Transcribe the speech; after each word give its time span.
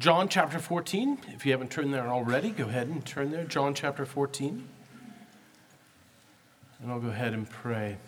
John 0.00 0.30
chapter 0.30 0.58
14. 0.58 1.18
If 1.28 1.44
you 1.44 1.52
haven't 1.52 1.70
turned 1.70 1.92
there 1.92 2.08
already, 2.08 2.52
go 2.52 2.64
ahead 2.64 2.86
and 2.86 3.04
turn 3.04 3.32
there. 3.32 3.44
John 3.44 3.74
chapter 3.74 4.06
14. 4.06 4.66
And 6.80 6.90
I'll 6.90 7.00
go 7.00 7.08
ahead 7.08 7.34
and 7.34 7.48
pray. 7.48 7.98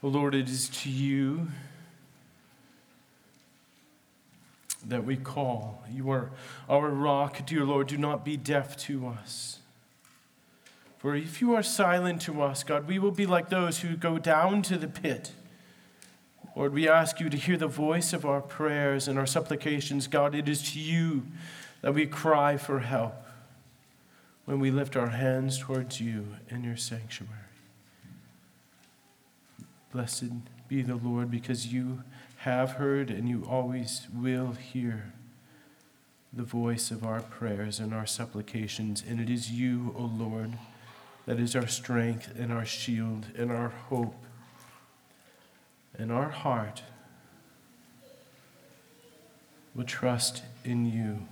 Lord, 0.00 0.36
it 0.36 0.48
is 0.48 0.68
to 0.68 0.88
you 0.88 1.48
that 4.86 5.04
we 5.04 5.16
call. 5.16 5.82
You 5.90 6.10
are 6.12 6.30
our 6.68 6.88
rock, 6.88 7.44
dear 7.44 7.64
Lord. 7.64 7.88
Do 7.88 7.98
not 7.98 8.24
be 8.24 8.36
deaf 8.36 8.76
to 8.84 9.08
us. 9.08 9.58
For 11.04 11.14
if 11.14 11.42
you 11.42 11.54
are 11.54 11.62
silent 11.62 12.22
to 12.22 12.40
us, 12.40 12.64
God, 12.64 12.88
we 12.88 12.98
will 12.98 13.10
be 13.10 13.26
like 13.26 13.50
those 13.50 13.80
who 13.80 13.94
go 13.94 14.16
down 14.16 14.62
to 14.62 14.78
the 14.78 14.88
pit. 14.88 15.32
Lord, 16.56 16.72
we 16.72 16.88
ask 16.88 17.20
you 17.20 17.28
to 17.28 17.36
hear 17.36 17.58
the 17.58 17.66
voice 17.66 18.14
of 18.14 18.24
our 18.24 18.40
prayers 18.40 19.06
and 19.06 19.18
our 19.18 19.26
supplications. 19.26 20.06
God, 20.06 20.34
it 20.34 20.48
is 20.48 20.72
to 20.72 20.80
you 20.80 21.24
that 21.82 21.92
we 21.92 22.06
cry 22.06 22.56
for 22.56 22.80
help 22.80 23.16
when 24.46 24.60
we 24.60 24.70
lift 24.70 24.96
our 24.96 25.10
hands 25.10 25.58
towards 25.58 26.00
you 26.00 26.36
in 26.48 26.64
your 26.64 26.78
sanctuary. 26.78 27.34
Blessed 29.92 30.32
be 30.68 30.80
the 30.80 30.96
Lord 30.96 31.30
because 31.30 31.66
you 31.66 32.02
have 32.38 32.72
heard 32.72 33.10
and 33.10 33.28
you 33.28 33.46
always 33.46 34.06
will 34.14 34.52
hear 34.52 35.12
the 36.32 36.44
voice 36.44 36.90
of 36.90 37.04
our 37.04 37.20
prayers 37.20 37.78
and 37.78 37.92
our 37.92 38.06
supplications. 38.06 39.04
And 39.06 39.20
it 39.20 39.28
is 39.28 39.50
you, 39.50 39.94
O 39.98 40.04
Lord, 40.04 40.54
that 41.26 41.40
is 41.40 41.56
our 41.56 41.66
strength 41.66 42.32
and 42.38 42.52
our 42.52 42.64
shield 42.64 43.26
and 43.36 43.50
our 43.50 43.68
hope 43.68 44.14
and 45.96 46.10
our 46.10 46.28
heart 46.28 46.82
will 49.74 49.84
trust 49.84 50.42
in 50.64 50.90
you 50.90 51.26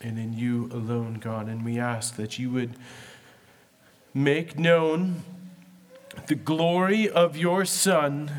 and 0.00 0.18
in 0.18 0.32
you 0.32 0.68
alone, 0.72 1.14
God. 1.14 1.48
And 1.48 1.64
we 1.64 1.78
ask 1.78 2.16
that 2.16 2.38
you 2.38 2.50
would 2.50 2.76
make 4.12 4.58
known 4.58 5.22
the 6.26 6.34
glory 6.34 7.08
of 7.08 7.36
your 7.36 7.64
Son 7.64 8.30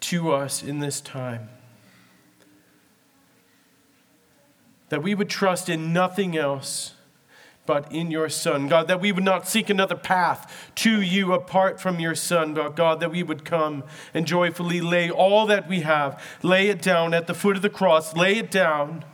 to 0.00 0.32
us 0.32 0.62
in 0.62 0.80
this 0.80 1.00
time. 1.00 1.48
That 4.88 5.02
we 5.02 5.14
would 5.14 5.28
trust 5.28 5.68
in 5.68 5.92
nothing 5.92 6.36
else 6.36 6.95
but 7.66 7.90
in 7.92 8.10
your 8.10 8.28
Son. 8.28 8.68
God, 8.68 8.88
that 8.88 9.00
we 9.00 9.12
would 9.12 9.24
not 9.24 9.46
seek 9.48 9.68
another 9.68 9.96
path 9.96 10.70
to 10.76 11.02
you 11.02 11.32
apart 11.32 11.80
from 11.80 12.00
your 12.00 12.14
Son, 12.14 12.54
but 12.54 12.76
God, 12.76 13.00
that 13.00 13.10
we 13.10 13.22
would 13.22 13.44
come 13.44 13.84
and 14.14 14.26
joyfully 14.26 14.80
lay 14.80 15.10
all 15.10 15.46
that 15.46 15.68
we 15.68 15.80
have, 15.80 16.22
lay 16.42 16.68
it 16.68 16.80
down 16.80 17.12
at 17.12 17.26
the 17.26 17.34
foot 17.34 17.56
of 17.56 17.62
the 17.62 17.70
cross, 17.70 18.16
lay 18.16 18.36
it 18.36 18.50
down 18.50 19.04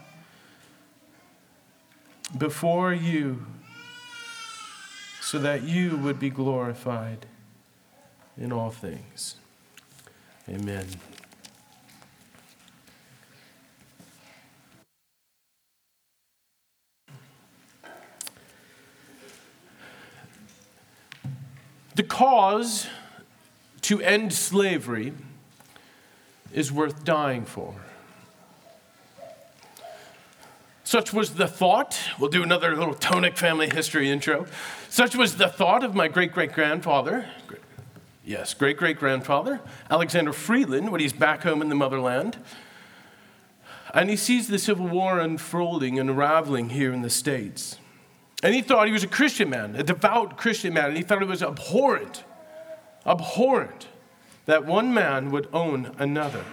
before 2.36 2.92
you, 2.92 3.46
so 5.20 5.38
that 5.38 5.62
you 5.62 5.96
would 5.96 6.18
be 6.18 6.30
glorified 6.30 7.26
in 8.36 8.52
all 8.52 8.70
things. 8.70 9.36
Amen. 10.48 10.86
The 22.02 22.08
cause 22.08 22.88
to 23.82 24.00
end 24.00 24.32
slavery 24.32 25.12
is 26.52 26.72
worth 26.72 27.04
dying 27.04 27.44
for. 27.44 27.76
Such 30.82 31.12
was 31.12 31.34
the 31.34 31.46
thought. 31.46 31.96
We'll 32.18 32.28
do 32.28 32.42
another 32.42 32.74
little 32.74 32.94
Tonic 32.94 33.36
family 33.38 33.70
history 33.70 34.10
intro. 34.10 34.46
Such 34.88 35.14
was 35.14 35.36
the 35.36 35.46
thought 35.46 35.84
of 35.84 35.94
my 35.94 36.08
great 36.08 36.32
great 36.32 36.52
grandfather, 36.52 37.26
Yes, 38.24 38.52
great 38.52 38.78
great 38.78 38.98
grandfather, 38.98 39.60
Alexander 39.88 40.32
Freeland, 40.32 40.90
when 40.90 41.00
he's 41.00 41.12
back 41.12 41.44
home 41.44 41.62
in 41.62 41.68
the 41.68 41.76
motherland. 41.76 42.36
And 43.94 44.10
he 44.10 44.16
sees 44.16 44.48
the 44.48 44.58
Civil 44.58 44.88
War 44.88 45.20
unfolding 45.20 46.00
and 46.00 46.10
unraveling 46.10 46.70
here 46.70 46.92
in 46.92 47.02
the 47.02 47.10
States. 47.10 47.78
And 48.42 48.54
he 48.54 48.62
thought 48.62 48.86
he 48.86 48.92
was 48.92 49.04
a 49.04 49.08
Christian 49.08 49.50
man, 49.50 49.76
a 49.76 49.82
devout 49.82 50.36
Christian 50.36 50.74
man, 50.74 50.86
and 50.86 50.96
he 50.96 51.02
thought 51.02 51.22
it 51.22 51.28
was 51.28 51.42
abhorrent, 51.42 52.24
abhorrent 53.06 53.86
that 54.46 54.66
one 54.66 54.92
man 54.92 55.30
would 55.30 55.48
own 55.52 55.94
another. 55.98 56.44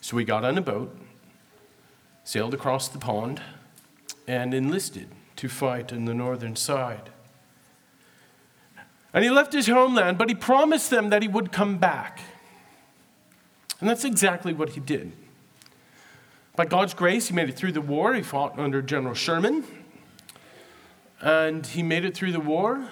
So 0.00 0.16
he 0.16 0.24
got 0.24 0.44
on 0.44 0.58
a 0.58 0.60
boat, 0.60 0.96
sailed 2.24 2.52
across 2.52 2.88
the 2.88 2.98
pond, 2.98 3.40
and 4.26 4.52
enlisted 4.52 5.08
to 5.36 5.48
fight 5.48 5.92
on 5.92 6.04
the 6.04 6.14
northern 6.14 6.56
side. 6.56 7.10
And 9.12 9.24
he 9.24 9.30
left 9.30 9.52
his 9.52 9.68
homeland, 9.68 10.18
but 10.18 10.28
he 10.28 10.34
promised 10.34 10.90
them 10.90 11.10
that 11.10 11.22
he 11.22 11.28
would 11.28 11.52
come 11.52 11.78
back. 11.78 12.20
And 13.80 13.88
that's 13.88 14.04
exactly 14.04 14.52
what 14.52 14.70
he 14.70 14.80
did. 14.80 15.12
By 16.60 16.66
God's 16.66 16.92
grace, 16.92 17.28
he 17.28 17.34
made 17.34 17.48
it 17.48 17.56
through 17.56 17.72
the 17.72 17.80
war. 17.80 18.12
He 18.12 18.20
fought 18.20 18.58
under 18.58 18.82
General 18.82 19.14
Sherman. 19.14 19.64
And 21.22 21.66
he 21.66 21.82
made 21.82 22.04
it 22.04 22.14
through 22.14 22.32
the 22.32 22.40
war. 22.40 22.86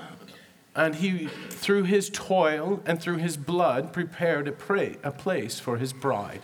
And 0.74 0.94
he, 0.94 1.26
through 1.26 1.82
his 1.82 2.08
toil 2.08 2.82
and 2.86 2.98
through 2.98 3.18
his 3.18 3.36
blood, 3.36 3.92
prepared 3.92 4.48
a, 4.48 4.52
pray, 4.52 4.96
a 5.02 5.10
place 5.10 5.60
for 5.60 5.76
his 5.76 5.92
bride. 5.92 6.40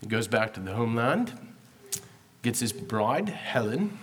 He 0.00 0.06
goes 0.06 0.26
back 0.26 0.54
to 0.54 0.60
the 0.60 0.72
homeland, 0.72 1.38
gets 2.40 2.60
his 2.60 2.72
bride, 2.72 3.28
Helen. 3.28 3.98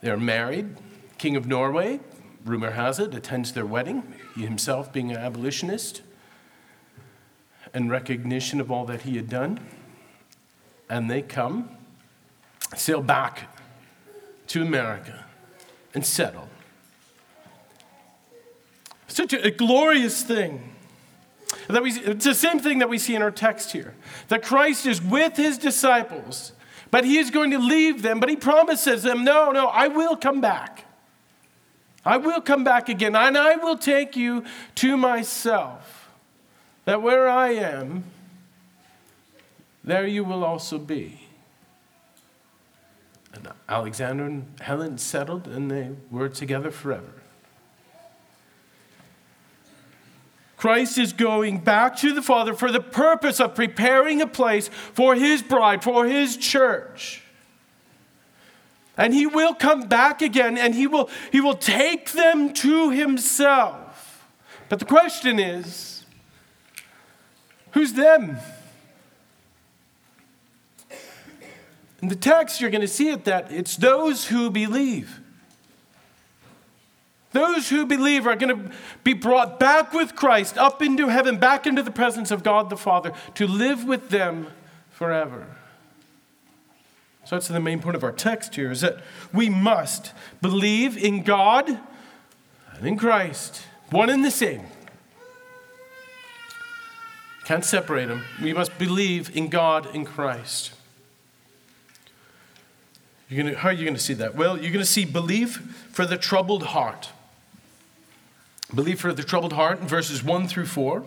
They're 0.00 0.16
married. 0.16 0.78
King 1.16 1.36
of 1.36 1.46
Norway 1.46 2.00
rumor 2.44 2.72
has 2.72 2.98
it, 2.98 3.14
attends 3.14 3.52
their 3.52 3.64
wedding, 3.64 4.14
he 4.34 4.42
himself 4.42 4.92
being 4.92 5.12
an 5.12 5.18
abolitionist, 5.18 6.02
in 7.72 7.88
recognition 7.88 8.60
of 8.60 8.72
all 8.72 8.84
that 8.86 9.02
he 9.02 9.14
had 9.14 9.28
done. 9.28 9.60
And 10.88 11.10
they 11.10 11.22
come, 11.22 11.70
sail 12.74 13.02
back 13.02 13.48
to 14.48 14.62
America, 14.62 15.24
and 15.94 16.04
settle. 16.04 16.48
Such 19.08 19.32
a, 19.32 19.46
a 19.46 19.50
glorious 19.50 20.22
thing. 20.22 20.72
That 21.68 21.82
we, 21.82 21.92
it's 21.92 22.24
the 22.24 22.34
same 22.34 22.58
thing 22.58 22.78
that 22.78 22.88
we 22.88 22.98
see 22.98 23.14
in 23.14 23.22
our 23.22 23.30
text 23.30 23.72
here 23.72 23.94
that 24.28 24.42
Christ 24.42 24.86
is 24.86 25.02
with 25.02 25.36
his 25.36 25.58
disciples, 25.58 26.52
but 26.90 27.04
he 27.04 27.18
is 27.18 27.30
going 27.30 27.50
to 27.50 27.58
leave 27.58 28.02
them, 28.02 28.20
but 28.20 28.28
he 28.28 28.36
promises 28.36 29.02
them, 29.02 29.24
No, 29.24 29.50
no, 29.50 29.66
I 29.68 29.88
will 29.88 30.16
come 30.16 30.40
back. 30.40 30.84
I 32.04 32.18
will 32.18 32.40
come 32.40 32.62
back 32.62 32.88
again, 32.88 33.16
and 33.16 33.36
I 33.36 33.56
will 33.56 33.76
take 33.76 34.16
you 34.16 34.44
to 34.76 34.96
myself, 34.96 36.08
that 36.84 37.02
where 37.02 37.28
I 37.28 37.48
am, 37.48 38.04
there 39.86 40.06
you 40.06 40.24
will 40.24 40.44
also 40.44 40.78
be. 40.78 41.20
And 43.32 43.48
Alexander 43.68 44.24
and 44.24 44.60
Helen 44.60 44.98
settled, 44.98 45.46
and 45.46 45.70
they 45.70 45.90
were 46.10 46.28
together 46.28 46.70
forever. 46.70 47.22
Christ 50.56 50.98
is 50.98 51.12
going 51.12 51.58
back 51.58 51.96
to 51.98 52.12
the 52.12 52.22
Father 52.22 52.54
for 52.54 52.72
the 52.72 52.80
purpose 52.80 53.40
of 53.40 53.54
preparing 53.54 54.20
a 54.20 54.26
place 54.26 54.68
for 54.68 55.14
his 55.14 55.42
bride, 55.42 55.84
for 55.84 56.06
his 56.06 56.36
church. 56.36 57.22
And 58.96 59.12
he 59.12 59.26
will 59.26 59.54
come 59.54 59.82
back 59.82 60.22
again 60.22 60.56
and 60.56 60.74
he 60.74 60.86
will, 60.86 61.10
he 61.30 61.42
will 61.42 61.56
take 61.56 62.12
them 62.12 62.54
to 62.54 62.90
himself. 62.90 64.26
But 64.70 64.78
the 64.78 64.86
question 64.86 65.38
is 65.38 66.04
who's 67.72 67.92
them? 67.92 68.38
In 72.06 72.10
the 72.10 72.14
text, 72.14 72.60
you're 72.60 72.70
going 72.70 72.82
to 72.82 72.86
see 72.86 73.08
it 73.08 73.24
that 73.24 73.50
it's 73.50 73.74
those 73.74 74.26
who 74.26 74.48
believe. 74.48 75.18
Those 77.32 77.68
who 77.68 77.84
believe 77.84 78.28
are 78.28 78.36
going 78.36 78.56
to 78.56 78.70
be 79.02 79.12
brought 79.12 79.58
back 79.58 79.92
with 79.92 80.14
Christ 80.14 80.56
up 80.56 80.80
into 80.80 81.08
heaven, 81.08 81.38
back 81.38 81.66
into 81.66 81.82
the 81.82 81.90
presence 81.90 82.30
of 82.30 82.44
God 82.44 82.70
the 82.70 82.76
Father, 82.76 83.12
to 83.34 83.48
live 83.48 83.82
with 83.82 84.10
them 84.10 84.46
forever. 84.88 85.48
So 87.24 87.34
that's 87.34 87.48
the 87.48 87.58
main 87.58 87.80
point 87.80 87.96
of 87.96 88.04
our 88.04 88.12
text 88.12 88.54
here 88.54 88.70
is 88.70 88.82
that 88.82 88.98
we 89.32 89.50
must 89.50 90.12
believe 90.40 90.96
in 90.96 91.24
God 91.24 91.68
and 92.76 92.86
in 92.86 92.96
Christ, 92.96 93.62
one 93.90 94.10
and 94.10 94.24
the 94.24 94.30
same. 94.30 94.62
Can't 97.46 97.64
separate 97.64 98.06
them. 98.06 98.22
We 98.40 98.52
must 98.52 98.78
believe 98.78 99.36
in 99.36 99.48
God 99.48 99.92
and 99.92 100.06
Christ. 100.06 100.75
You're 103.28 103.44
gonna, 103.44 103.56
how 103.56 103.70
are 103.70 103.72
you 103.72 103.84
going 103.84 103.96
to 103.96 104.00
see 104.00 104.14
that? 104.14 104.34
Well, 104.36 104.56
you're 104.56 104.72
going 104.72 104.84
to 104.84 104.90
see 104.90 105.04
belief 105.04 105.56
for 105.92 106.06
the 106.06 106.16
troubled 106.16 106.64
heart. 106.64 107.10
Believe 108.74 109.00
for 109.00 109.12
the 109.12 109.22
troubled 109.22 109.52
heart 109.52 109.80
in 109.80 109.88
verses 109.88 110.22
1 110.22 110.48
through 110.48 110.66
4. 110.66 111.04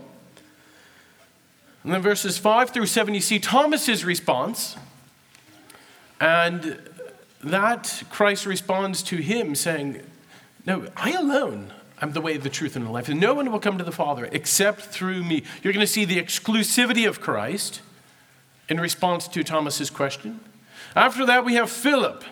And 1.84 1.94
then 1.94 2.02
verses 2.02 2.38
5 2.38 2.72
through 2.72 2.88
7, 2.88 3.14
you 3.14 3.22
see 3.22 3.40
Thomas's 3.40 4.04
response. 4.04 4.76
And 6.20 6.80
that 7.44 8.04
Christ 8.10 8.46
responds 8.46 9.02
to 9.04 9.18
him 9.18 9.56
saying, 9.56 10.02
No, 10.66 10.88
I 10.98 11.12
alone 11.12 11.72
am 12.02 12.12
the 12.12 12.22
way, 12.22 12.38
the 12.38 12.50
truth, 12.50 12.76
and 12.76 12.86
the 12.86 12.92
life. 12.92 13.08
And 13.08 13.20
no 13.20 13.34
one 13.34 13.52
will 13.52 13.60
come 13.60 13.78
to 13.78 13.84
the 13.84 13.92
Father 13.92 14.28
except 14.32 14.82
through 14.82 15.24
me. 15.24 15.44
You're 15.64 15.74
going 15.74 15.86
to 15.86 15.92
see 15.92 16.06
the 16.06 16.22
exclusivity 16.22 17.08
of 17.08 17.22
Christ 17.22 17.82
in 18.68 18.80
response 18.80 19.28
to 19.30 19.44
Thomas's 19.44 19.90
question. 19.90 20.42
After 20.96 21.26
that, 21.26 21.46
we 21.46 21.56
have 21.56 21.70
Philip, 21.70 22.24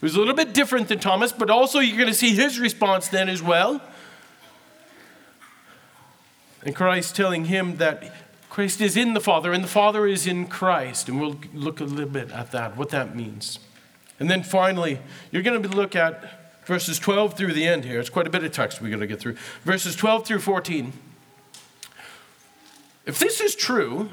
who's 0.00 0.14
a 0.14 0.18
little 0.18 0.34
bit 0.34 0.54
different 0.54 0.88
than 0.88 0.98
Thomas, 0.98 1.32
but 1.32 1.50
also 1.50 1.78
you're 1.78 1.96
going 1.96 2.08
to 2.08 2.14
see 2.14 2.34
his 2.34 2.58
response 2.58 3.08
then 3.08 3.28
as 3.28 3.42
well. 3.42 3.80
And 6.62 6.74
Christ 6.74 7.14
telling 7.14 7.46
him 7.46 7.76
that 7.76 8.14
Christ 8.48 8.80
is 8.80 8.96
in 8.96 9.14
the 9.14 9.20
Father 9.20 9.52
and 9.52 9.62
the 9.62 9.68
Father 9.68 10.06
is 10.06 10.26
in 10.26 10.46
Christ. 10.46 11.08
And 11.08 11.20
we'll 11.20 11.38
look 11.52 11.80
a 11.80 11.84
little 11.84 12.08
bit 12.08 12.30
at 12.30 12.52
that, 12.52 12.76
what 12.76 12.90
that 12.90 13.14
means. 13.14 13.58
And 14.18 14.30
then 14.30 14.42
finally, 14.42 15.00
you're 15.30 15.42
going 15.42 15.62
to 15.62 15.68
look 15.68 15.94
at 15.94 16.64
verses 16.64 16.98
12 16.98 17.34
through 17.34 17.52
the 17.52 17.66
end 17.66 17.84
here. 17.84 18.00
It's 18.00 18.08
quite 18.08 18.26
a 18.26 18.30
bit 18.30 18.44
of 18.44 18.52
text 18.52 18.80
we're 18.80 18.88
going 18.88 19.00
to 19.00 19.06
get 19.06 19.20
through. 19.20 19.36
Verses 19.64 19.94
12 19.96 20.26
through 20.26 20.38
14. 20.38 20.92
If 23.06 23.18
this 23.18 23.40
is 23.40 23.54
true, 23.54 24.08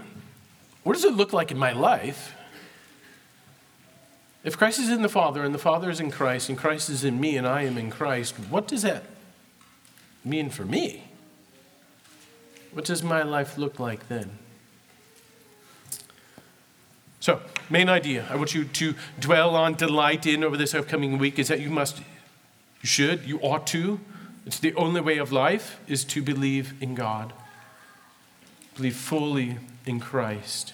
what 0.83 0.93
does 0.93 1.05
it 1.05 1.13
look 1.13 1.31
like 1.31 1.51
in 1.51 1.57
my 1.57 1.71
life? 1.71 2.35
If 4.43 4.57
Christ 4.57 4.79
is 4.79 4.89
in 4.89 5.03
the 5.03 5.09
Father 5.09 5.43
and 5.43 5.53
the 5.53 5.59
Father 5.59 5.89
is 5.89 5.99
in 5.99 6.09
Christ 6.09 6.49
and 6.49 6.57
Christ 6.57 6.89
is 6.89 7.03
in 7.03 7.19
me 7.19 7.37
and 7.37 7.45
I 7.45 7.63
am 7.63 7.77
in 7.77 7.91
Christ, 7.91 8.35
what 8.49 8.67
does 8.67 8.81
that 8.81 9.03
mean 10.25 10.49
for 10.49 10.65
me? 10.65 11.03
What 12.73 12.85
does 12.85 13.03
my 13.03 13.21
life 13.21 13.57
look 13.57 13.79
like 13.79 14.07
then? 14.07 14.39
So, 17.19 17.39
main 17.69 17.87
idea 17.87 18.25
I 18.31 18.35
want 18.35 18.55
you 18.55 18.65
to 18.65 18.95
dwell 19.19 19.55
on, 19.55 19.75
delight 19.75 20.25
in 20.25 20.43
over 20.43 20.57
this 20.57 20.73
upcoming 20.73 21.19
week 21.19 21.37
is 21.37 21.49
that 21.49 21.59
you 21.59 21.69
must, 21.69 21.99
you 21.99 22.87
should, 22.87 23.25
you 23.25 23.39
ought 23.41 23.67
to. 23.67 23.99
It's 24.47 24.57
the 24.57 24.73
only 24.73 25.01
way 25.01 25.19
of 25.19 25.31
life 25.31 25.79
is 25.87 26.03
to 26.05 26.23
believe 26.23 26.73
in 26.81 26.95
God, 26.95 27.31
believe 28.75 28.95
fully 28.95 29.59
in 29.85 29.99
Christ. 29.99 30.73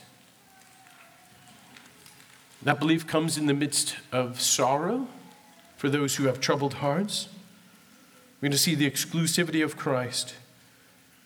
That 2.61 2.79
belief 2.79 3.05
comes 3.05 3.37
in 3.37 3.45
the 3.45 3.53
midst 3.53 3.97
of 4.11 4.41
sorrow 4.41 5.07
for 5.77 5.89
those 5.89 6.15
who 6.15 6.25
have 6.25 6.39
troubled 6.39 6.75
hearts. 6.75 7.29
We're 8.37 8.47
going 8.47 8.51
to 8.51 8.57
see 8.57 8.75
the 8.75 8.89
exclusivity 8.89 9.63
of 9.63 9.77
Christ, 9.77 10.35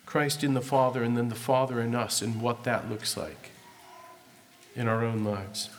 Christ 0.05 0.43
in 0.43 0.53
the 0.53 0.61
Father, 0.61 1.03
and 1.03 1.17
then 1.17 1.29
the 1.29 1.35
Father 1.35 1.79
in 1.79 1.95
us, 1.95 2.21
and 2.21 2.41
what 2.41 2.63
that 2.63 2.89
looks 2.89 3.15
like 3.17 3.51
in 4.75 4.87
our 4.87 5.03
own 5.03 5.23
lives. 5.23 5.69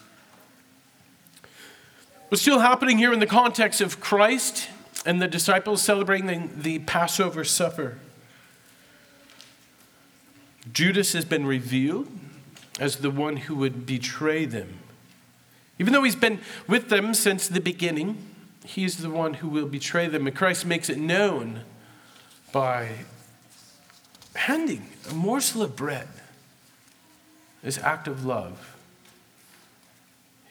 What's 2.28 2.42
still 2.42 2.60
happening 2.60 2.96
here 2.96 3.12
in 3.12 3.20
the 3.20 3.26
context 3.26 3.80
of 3.82 4.00
Christ 4.00 4.68
and 5.04 5.20
the 5.20 5.28
disciples 5.28 5.82
celebrating 5.82 6.50
the 6.62 6.78
Passover 6.80 7.44
supper? 7.44 7.98
Judas 10.72 11.12
has 11.12 11.24
been 11.24 11.44
revealed 11.44 12.08
as 12.80 12.96
the 12.96 13.10
one 13.10 13.36
who 13.36 13.54
would 13.56 13.84
betray 13.84 14.46
them. 14.46 14.78
Even 15.78 15.92
though 15.92 16.02
he's 16.02 16.16
been 16.16 16.40
with 16.68 16.88
them 16.88 17.14
since 17.14 17.48
the 17.48 17.60
beginning, 17.60 18.18
he's 18.64 18.98
the 18.98 19.10
one 19.10 19.34
who 19.34 19.48
will 19.48 19.66
betray 19.66 20.06
them. 20.06 20.26
And 20.26 20.36
Christ 20.36 20.66
makes 20.66 20.88
it 20.88 20.98
known 20.98 21.62
by 22.52 22.90
handing 24.34 24.88
a 25.10 25.14
morsel 25.14 25.62
of 25.62 25.76
bread, 25.76 26.08
this 27.62 27.78
act 27.78 28.06
of 28.08 28.24
love. 28.24 28.76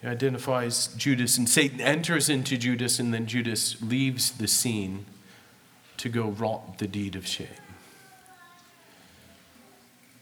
He 0.01 0.07
identifies 0.07 0.87
Judas, 0.87 1.37
and 1.37 1.47
Satan 1.47 1.79
enters 1.79 2.27
into 2.27 2.57
Judas, 2.57 2.99
and 2.99 3.13
then 3.13 3.27
Judas 3.27 3.79
leaves 3.81 4.31
the 4.31 4.47
scene 4.47 5.05
to 5.97 6.09
go 6.09 6.29
wrought 6.29 6.79
the 6.79 6.87
deed 6.87 7.15
of 7.15 7.27
shame. 7.27 7.47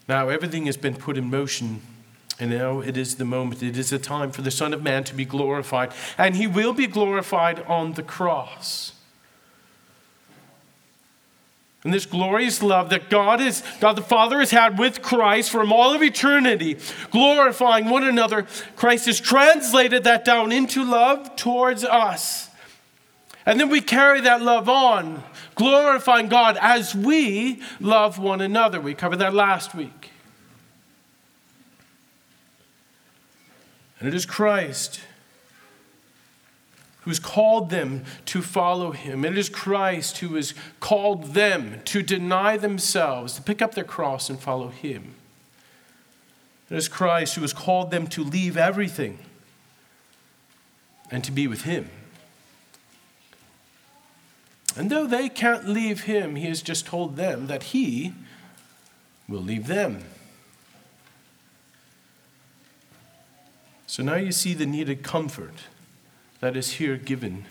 Now, 0.09 0.27
everything 0.27 0.65
has 0.65 0.75
been 0.75 0.95
put 0.95 1.17
in 1.17 1.29
motion, 1.29 1.81
and 2.39 2.51
now 2.51 2.79
it 2.79 2.95
is 2.95 3.15
the 3.15 3.25
moment, 3.25 3.61
it 3.61 3.77
is 3.77 3.89
the 3.89 3.99
time 3.99 4.31
for 4.31 4.41
the 4.41 4.51
Son 4.51 4.73
of 4.73 4.81
Man 4.81 5.03
to 5.05 5.13
be 5.13 5.25
glorified, 5.25 5.91
and 6.17 6.35
he 6.35 6.47
will 6.47 6.73
be 6.73 6.87
glorified 6.87 7.59
on 7.61 7.93
the 7.93 8.03
cross. 8.03 8.93
And 11.83 11.93
this 11.93 12.05
glorious 12.05 12.61
love 12.61 12.89
that 12.89 13.09
God 13.09 13.39
is, 13.39 13.63
God 13.79 13.95
the 13.95 14.01
Father 14.01 14.39
has 14.39 14.51
had 14.51 14.77
with 14.77 15.01
Christ 15.01 15.49
from 15.49 15.71
all 15.71 15.93
of 15.93 16.03
eternity, 16.03 16.77
glorifying 17.11 17.89
one 17.89 18.03
another, 18.03 18.47
Christ 18.75 19.05
has 19.05 19.19
translated 19.19 20.03
that 20.03 20.25
down 20.25 20.51
into 20.51 20.83
love 20.83 21.37
towards 21.37 21.85
us. 21.85 22.49
And 23.45 23.59
then 23.59 23.69
we 23.69 23.79
carry 23.79 24.21
that 24.21 24.41
love 24.41 24.67
on, 24.67 25.23
glorifying 25.55 26.27
God 26.27 26.57
as 26.59 26.93
we 26.93 27.61
love 27.79 28.19
one 28.19 28.41
another. 28.41 28.81
We 28.81 28.93
covered 28.93 29.17
that 29.17 29.33
last 29.33 29.73
week. 29.73 30.11
And 33.99 34.07
it 34.07 34.13
is 34.13 34.25
Christ 34.25 35.01
who 37.01 37.11
has 37.11 37.19
called 37.19 37.69
them 37.69 38.03
to 38.25 38.41
follow 38.41 38.91
him. 38.91 39.25
And 39.25 39.35
It 39.35 39.39
is 39.39 39.49
Christ 39.49 40.19
who 40.19 40.35
has 40.35 40.53
called 40.79 41.33
them 41.33 41.81
to 41.85 42.01
deny 42.01 42.57
themselves, 42.57 43.33
to 43.33 43.41
pick 43.41 43.61
up 43.61 43.73
their 43.73 43.83
cross 43.83 44.29
and 44.29 44.39
follow 44.39 44.67
him. 44.67 45.15
It 46.69 46.77
is 46.77 46.87
Christ 46.87 47.35
who 47.35 47.41
has 47.41 47.53
called 47.53 47.89
them 47.89 48.07
to 48.07 48.23
leave 48.23 48.57
everything 48.57 49.19
and 51.09 51.23
to 51.23 51.31
be 51.31 51.47
with 51.47 51.63
him. 51.63 51.89
And 54.77 54.89
though 54.89 55.07
they 55.07 55.29
can't 55.29 55.67
leave 55.67 56.03
him, 56.03 56.35
he 56.35 56.47
has 56.47 56.61
just 56.61 56.85
told 56.85 57.15
them 57.15 57.47
that 57.47 57.63
he 57.63 58.13
will 59.27 59.41
leave 59.41 59.67
them. 59.67 60.03
So 63.89 64.03
now 64.03 64.17
you 64.17 64.31
see 64.31 64.53
the 64.53 64.67
needed 64.67 65.01
comfort 65.01 65.63
that 66.41 66.55
is 66.55 66.73
here 66.73 66.95
given 66.95 67.45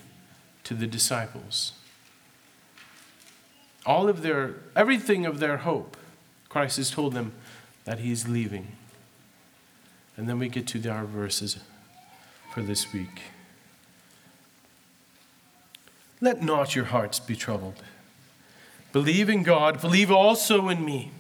to 0.63 0.73
the 0.73 0.87
disciples. 0.87 1.73
All 3.85 4.09
of 4.09 4.23
their, 4.23 4.55
everything 4.77 5.27
of 5.27 5.41
their 5.41 5.57
hope, 5.57 5.97
Christ 6.49 6.77
has 6.77 6.93
told 6.93 7.15
them 7.15 7.33
that 7.87 7.99
he 7.99 8.13
is 8.13 8.29
leaving. 8.29 8.69
And 10.17 10.29
then 10.29 10.39
we 10.39 10.49
get 10.49 10.69
to 10.69 10.89
our 10.89 11.07
verses 11.07 11.59
for 12.55 12.63
this 12.63 12.93
week. 12.93 13.23
Let 16.21 16.41
not 16.41 16.77
your 16.77 16.85
hearts 16.85 17.19
be 17.19 17.35
troubled. 17.35 17.83
Believe 18.93 19.29
in 19.29 19.43
God, 19.43 19.81
believe 19.81 20.13
also 20.13 20.69
in 20.69 20.85
me. 20.85 21.11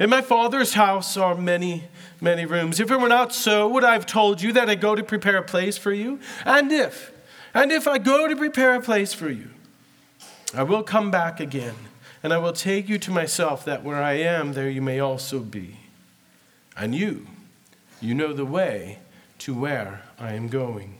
In 0.00 0.10
my 0.10 0.20
Father's 0.20 0.74
house 0.74 1.16
are 1.16 1.36
many, 1.36 1.84
many 2.20 2.44
rooms. 2.44 2.80
If 2.80 2.90
it 2.90 3.00
were 3.00 3.08
not 3.08 3.34
so, 3.34 3.68
would 3.68 3.84
I 3.84 3.92
have 3.92 4.06
told 4.06 4.42
you 4.42 4.52
that 4.52 4.68
I 4.68 4.74
go 4.74 4.94
to 4.94 5.02
prepare 5.02 5.38
a 5.38 5.42
place 5.42 5.78
for 5.78 5.92
you? 5.92 6.20
And 6.44 6.72
if, 6.72 7.12
and 7.54 7.72
if 7.72 7.86
I 7.86 7.98
go 7.98 8.28
to 8.28 8.36
prepare 8.36 8.74
a 8.74 8.80
place 8.80 9.12
for 9.12 9.30
you, 9.30 9.50
I 10.54 10.62
will 10.62 10.82
come 10.82 11.10
back 11.10 11.40
again, 11.40 11.74
and 12.22 12.32
I 12.32 12.38
will 12.38 12.52
take 12.52 12.88
you 12.88 12.98
to 12.98 13.10
myself, 13.10 13.64
that 13.64 13.84
where 13.84 14.02
I 14.02 14.14
am, 14.14 14.54
there 14.54 14.70
you 14.70 14.82
may 14.82 14.98
also 14.98 15.40
be. 15.40 15.76
And 16.76 16.94
you, 16.94 17.26
you 18.00 18.14
know 18.14 18.32
the 18.32 18.44
way 18.44 18.98
to 19.40 19.54
where 19.54 20.02
I 20.18 20.34
am 20.34 20.48
going. 20.48 20.94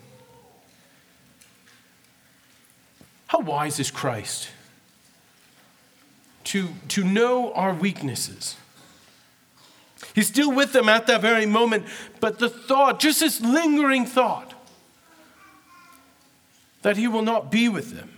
How 3.29 3.41
wise 3.41 3.79
is 3.79 3.91
Christ 3.91 4.51
to, 6.45 6.69
to 6.89 7.05
know 7.05 7.53
our 7.53 7.75
weaknesses? 7.75 8.57
He's 10.15 10.29
still 10.29 10.53
with 10.53 10.73
them 10.73 10.89
at 10.89 11.07
that 11.07 11.21
very 11.21 11.47
moment, 11.47 11.87
but 12.21 12.39
the 12.39 12.49
thought, 12.49 13.01
just 13.01 13.21
this 13.21 13.41
lingering 13.41 14.07
thought, 14.07 14.55
that 16.83 16.97
he 16.97 17.09
will 17.09 17.23
not 17.23 17.51
be 17.51 17.69
with 17.69 17.95
them, 17.95 18.11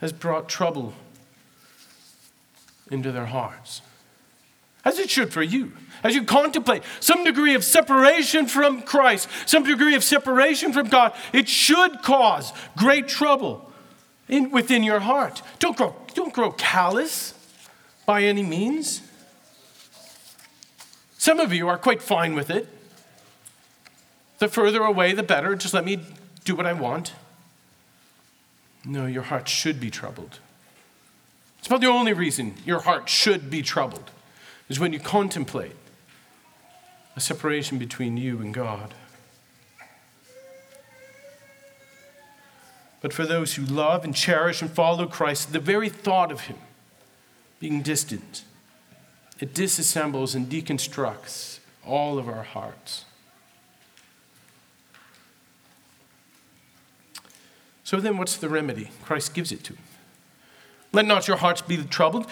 has 0.00 0.12
brought 0.12 0.48
trouble 0.48 0.94
into 2.90 3.10
their 3.12 3.26
hearts. 3.26 3.80
As 4.84 4.98
it 4.98 5.08
should 5.08 5.32
for 5.32 5.42
you. 5.42 5.72
As 6.02 6.14
you 6.14 6.24
contemplate 6.24 6.82
some 6.98 7.22
degree 7.22 7.54
of 7.54 7.62
separation 7.62 8.46
from 8.46 8.82
Christ, 8.82 9.28
some 9.46 9.62
degree 9.62 9.94
of 9.94 10.02
separation 10.02 10.72
from 10.72 10.88
God, 10.88 11.14
it 11.32 11.48
should 11.48 12.02
cause 12.02 12.52
great 12.76 13.06
trouble 13.06 13.70
in, 14.28 14.50
within 14.50 14.82
your 14.82 14.98
heart. 15.00 15.42
Don't 15.60 15.76
grow, 15.76 15.94
don't 16.14 16.32
grow 16.34 16.50
callous 16.50 17.34
by 18.04 18.24
any 18.24 18.42
means. 18.42 19.02
Some 21.22 21.38
of 21.38 21.52
you 21.52 21.68
are 21.68 21.78
quite 21.78 22.02
fine 22.02 22.34
with 22.34 22.50
it. 22.50 22.66
The 24.40 24.48
further 24.48 24.82
away, 24.82 25.12
the 25.12 25.22
better. 25.22 25.54
Just 25.54 25.72
let 25.72 25.84
me 25.84 26.00
do 26.44 26.56
what 26.56 26.66
I 26.66 26.72
want. 26.72 27.12
No, 28.84 29.06
your 29.06 29.22
heart 29.22 29.48
should 29.48 29.78
be 29.78 29.88
troubled. 29.88 30.40
It's 31.60 31.68
about 31.68 31.80
the 31.80 31.86
only 31.86 32.12
reason 32.12 32.54
your 32.66 32.80
heart 32.80 33.08
should 33.08 33.50
be 33.50 33.62
troubled, 33.62 34.10
is 34.68 34.80
when 34.80 34.92
you 34.92 34.98
contemplate 34.98 35.76
a 37.14 37.20
separation 37.20 37.78
between 37.78 38.16
you 38.16 38.40
and 38.40 38.52
God. 38.52 38.92
But 43.00 43.12
for 43.12 43.26
those 43.26 43.54
who 43.54 43.62
love 43.62 44.02
and 44.02 44.12
cherish 44.12 44.60
and 44.60 44.68
follow 44.68 45.06
Christ, 45.06 45.52
the 45.52 45.60
very 45.60 45.88
thought 45.88 46.32
of 46.32 46.40
Him 46.40 46.56
being 47.60 47.80
distant, 47.80 48.42
it 49.42 49.54
disassembles 49.54 50.36
and 50.36 50.48
deconstructs 50.48 51.58
all 51.84 52.16
of 52.16 52.28
our 52.28 52.44
hearts. 52.44 53.04
So 57.82 57.98
then, 57.98 58.18
what's 58.18 58.36
the 58.36 58.48
remedy? 58.48 58.92
Christ 59.02 59.34
gives 59.34 59.50
it 59.50 59.64
to 59.64 59.72
him. 59.72 59.82
Let 60.92 61.06
not 61.06 61.26
your 61.26 61.38
hearts 61.38 61.60
be 61.60 61.76
troubled. 61.78 62.30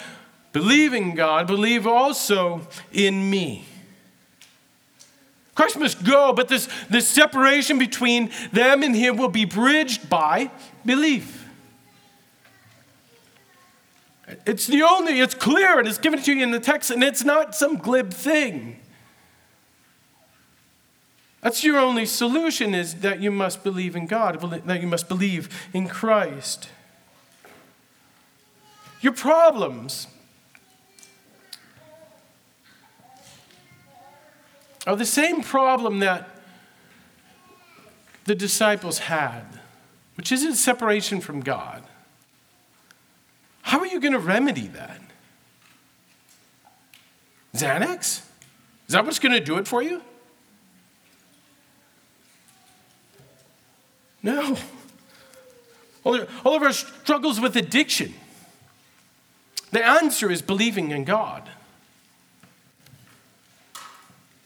Believe 0.52 0.94
in 0.94 1.16
God, 1.16 1.48
believe 1.48 1.84
also 1.84 2.68
in 2.92 3.28
me. 3.28 3.64
Christ 5.56 5.80
must 5.80 6.04
go, 6.04 6.32
but 6.32 6.46
this, 6.46 6.68
this 6.88 7.08
separation 7.08 7.76
between 7.76 8.30
them 8.52 8.84
and 8.84 8.94
him 8.94 9.16
will 9.16 9.28
be 9.28 9.44
bridged 9.44 10.08
by 10.08 10.52
belief. 10.86 11.39
It's 14.46 14.66
the 14.66 14.82
only, 14.82 15.20
it's 15.20 15.34
clear, 15.34 15.78
and 15.78 15.86
it's 15.86 15.98
given 15.98 16.22
to 16.22 16.32
you 16.32 16.42
in 16.42 16.50
the 16.50 16.60
text, 16.60 16.90
and 16.90 17.04
it's 17.04 17.24
not 17.24 17.54
some 17.54 17.76
glib 17.76 18.12
thing. 18.12 18.80
That's 21.40 21.64
your 21.64 21.78
only 21.78 22.04
solution 22.06 22.74
is 22.74 22.96
that 22.96 23.20
you 23.20 23.30
must 23.30 23.64
believe 23.64 23.96
in 23.96 24.06
God, 24.06 24.40
that 24.66 24.80
you 24.80 24.86
must 24.86 25.08
believe 25.08 25.48
in 25.72 25.88
Christ. 25.88 26.68
Your 29.00 29.14
problems 29.14 30.06
are 34.86 34.96
the 34.96 35.06
same 35.06 35.42
problem 35.42 36.00
that 36.00 36.28
the 38.24 38.34
disciples 38.34 38.98
had, 38.98 39.44
which 40.16 40.30
isn't 40.32 40.54
separation 40.54 41.20
from 41.20 41.40
God. 41.40 41.82
How 43.70 43.78
are 43.78 43.86
you 43.86 44.00
going 44.00 44.14
to 44.14 44.18
remedy 44.18 44.66
that? 44.66 45.00
Xanax? 47.54 48.26
Is 48.88 48.94
that 48.94 49.04
what's 49.04 49.20
going 49.20 49.30
to 49.30 49.38
do 49.38 49.58
it 49.58 49.68
for 49.68 49.80
you? 49.80 50.02
No. 54.24 54.56
All, 56.02 56.16
of 56.16 56.62
our 56.64 56.72
struggles 56.72 57.40
with 57.40 57.54
addiction, 57.54 58.12
the 59.70 59.86
answer 59.86 60.32
is 60.32 60.42
believing 60.42 60.90
in 60.90 61.04
God. 61.04 61.48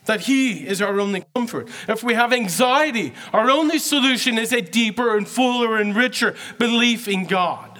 That 0.04 0.21
He 0.21 0.66
is 0.69 0.83
our 0.83 1.00
only 1.00 1.25
comfort. 1.35 1.71
If 1.88 2.02
we 2.04 2.12
have 2.12 2.35
anxiety, 2.35 3.14
our 3.33 3.50
only 3.50 3.78
solution 3.78 4.37
is 4.37 4.52
a 4.52 4.61
deeper 4.61 5.16
and 5.16 5.26
fuller 5.26 5.78
and 5.78 5.97
richer 5.97 6.35
belief 6.59 7.09
in 7.09 7.25
God. 7.25 7.74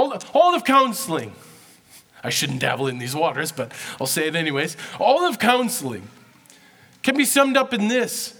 All, 0.00 0.18
all 0.32 0.54
of 0.54 0.64
counseling, 0.64 1.34
I 2.24 2.30
shouldn't 2.30 2.60
dabble 2.60 2.86
in 2.86 2.98
these 2.98 3.14
waters, 3.14 3.52
but 3.52 3.70
I'll 4.00 4.06
say 4.06 4.28
it 4.28 4.34
anyways. 4.34 4.74
All 4.98 5.26
of 5.26 5.38
counseling 5.38 6.08
can 7.02 7.18
be 7.18 7.26
summed 7.26 7.54
up 7.54 7.74
in 7.74 7.88
this 7.88 8.34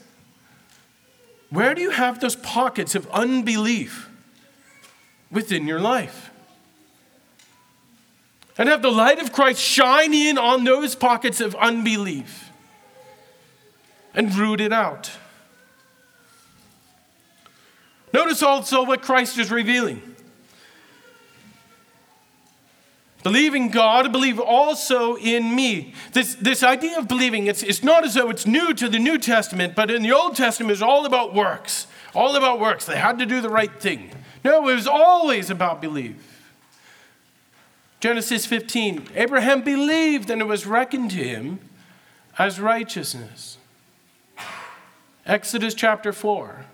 Where 1.51 1.75
do 1.75 1.83
you 1.83 1.91
have 1.91 2.19
those 2.19 2.35
pockets 2.35 2.95
of 2.95 3.07
unbelief 3.11 4.09
within 5.31 5.67
your 5.67 5.81
life? 5.81 6.31
And 8.57 8.67
have 8.67 8.81
the 8.81 8.91
light 8.91 9.19
of 9.19 9.31
Christ 9.31 9.61
shine 9.61 10.15
in 10.15 10.39
on 10.39 10.65
those 10.65 10.95
pockets 10.95 11.43
of 11.43 11.55
unbelief 11.57 12.51
and 14.15 14.35
root 14.35 14.63
it 14.63 14.73
out. 14.73 15.11
Notice 18.15 18.43
also 18.43 18.83
what 18.83 19.03
Christ 19.03 19.37
is 19.37 19.51
revealing. 19.51 20.10
Believe 23.23 23.55
in 23.55 23.71
God, 23.71 24.11
believe 24.13 24.41
also 24.41 25.17
in 25.17 25.55
me. 25.55 25.93
This, 26.13 26.35
this 26.37 26.63
idea 26.63 26.99
of 26.99 27.07
believing, 27.07 27.47
it's, 27.47 27.63
it's 27.63 27.83
not 27.83 28.05
as 28.05 28.15
though 28.15 28.31
it's 28.31 28.47
new 28.47 28.73
to 28.75 28.89
the 28.89 28.99
New 28.99 29.19
Testament, 29.19 29.75
but 29.75 29.91
in 29.91 30.03
the 30.03 30.13
Old 30.13 30.37
Testament, 30.37 30.73
it's 30.73 30.83
all 30.83 31.05
about 31.05 31.35
works. 31.35 31.87
All 32.15 32.35
about 32.37 32.61
works. 32.61 32.87
They 32.87 32.97
had 32.97 33.19
to 33.19 33.27
do 33.27 33.41
the 33.41 33.51
right 33.51 33.73
thing. 33.81 34.11
No, 34.43 34.67
it 34.69 34.75
was 34.75 34.87
always 34.87 35.51
about 35.51 35.83
belief. 35.83 36.27
Genesis 38.01 38.47
15 38.47 39.09
Abraham 39.15 39.61
believed, 39.61 40.31
and 40.31 40.41
it 40.41 40.47
was 40.47 40.67
reckoned 40.67 41.11
to 41.11 41.23
him 41.23 41.61
as 42.39 42.59
righteousness. 42.59 43.59
Exodus 45.27 45.75
chapter 45.75 46.13
4 46.13 46.65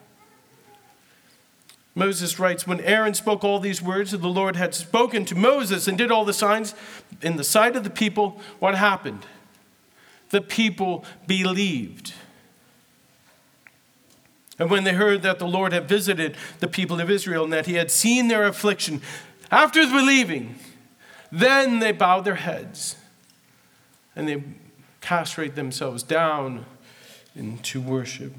Moses 1.96 2.38
writes, 2.38 2.66
When 2.66 2.80
Aaron 2.82 3.14
spoke 3.14 3.42
all 3.42 3.58
these 3.58 3.80
words 3.80 4.10
that 4.10 4.18
the 4.18 4.28
Lord 4.28 4.54
had 4.54 4.74
spoken 4.74 5.24
to 5.24 5.34
Moses 5.34 5.88
and 5.88 5.96
did 5.96 6.12
all 6.12 6.26
the 6.26 6.34
signs 6.34 6.74
in 7.22 7.36
the 7.36 7.42
sight 7.42 7.74
of 7.74 7.84
the 7.84 7.90
people, 7.90 8.38
what 8.58 8.74
happened? 8.74 9.24
The 10.28 10.42
people 10.42 11.06
believed. 11.26 12.12
And 14.58 14.70
when 14.70 14.84
they 14.84 14.92
heard 14.92 15.22
that 15.22 15.38
the 15.38 15.48
Lord 15.48 15.72
had 15.72 15.88
visited 15.88 16.36
the 16.60 16.68
people 16.68 17.00
of 17.00 17.10
Israel 17.10 17.44
and 17.44 17.52
that 17.54 17.64
he 17.64 17.74
had 17.74 17.90
seen 17.90 18.28
their 18.28 18.44
affliction, 18.44 19.00
after 19.50 19.80
believing, 19.86 20.56
then 21.32 21.78
they 21.78 21.92
bowed 21.92 22.26
their 22.26 22.34
heads 22.34 22.96
and 24.14 24.28
they 24.28 24.44
castrate 25.00 25.54
themselves 25.54 26.02
down 26.02 26.66
into 27.34 27.80
worship. 27.80 28.32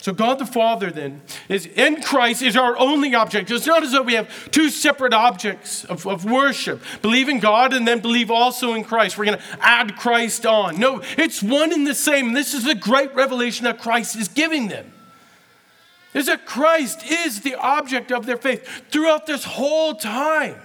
So 0.00 0.14
God 0.14 0.38
the 0.38 0.46
Father 0.46 0.90
then 0.90 1.20
is 1.50 1.66
in 1.66 2.02
Christ 2.02 2.40
is 2.40 2.56
our 2.56 2.76
only 2.78 3.14
object. 3.14 3.50
It's 3.50 3.66
not 3.66 3.82
as 3.82 3.92
though 3.92 4.00
we 4.00 4.14
have 4.14 4.50
two 4.50 4.70
separate 4.70 5.12
objects 5.12 5.84
of, 5.84 6.06
of 6.06 6.24
worship. 6.24 6.80
Believe 7.02 7.28
in 7.28 7.38
God 7.38 7.74
and 7.74 7.86
then 7.86 8.00
believe 8.00 8.30
also 8.30 8.72
in 8.72 8.82
Christ. 8.82 9.18
We're 9.18 9.26
going 9.26 9.38
to 9.38 9.44
add 9.60 9.96
Christ 9.96 10.46
on. 10.46 10.80
No, 10.80 11.02
it's 11.18 11.42
one 11.42 11.70
and 11.70 11.86
the 11.86 11.94
same. 11.94 12.32
This 12.32 12.54
is 12.54 12.64
the 12.64 12.74
great 12.74 13.14
revelation 13.14 13.64
that 13.64 13.78
Christ 13.78 14.16
is 14.16 14.28
giving 14.28 14.68
them. 14.68 14.90
Is 16.14 16.26
that 16.26 16.46
Christ 16.46 17.04
is 17.04 17.42
the 17.42 17.54
object 17.56 18.10
of 18.10 18.24
their 18.24 18.38
faith 18.38 18.66
throughout 18.90 19.26
this 19.26 19.44
whole 19.44 19.94
time. 19.94 20.56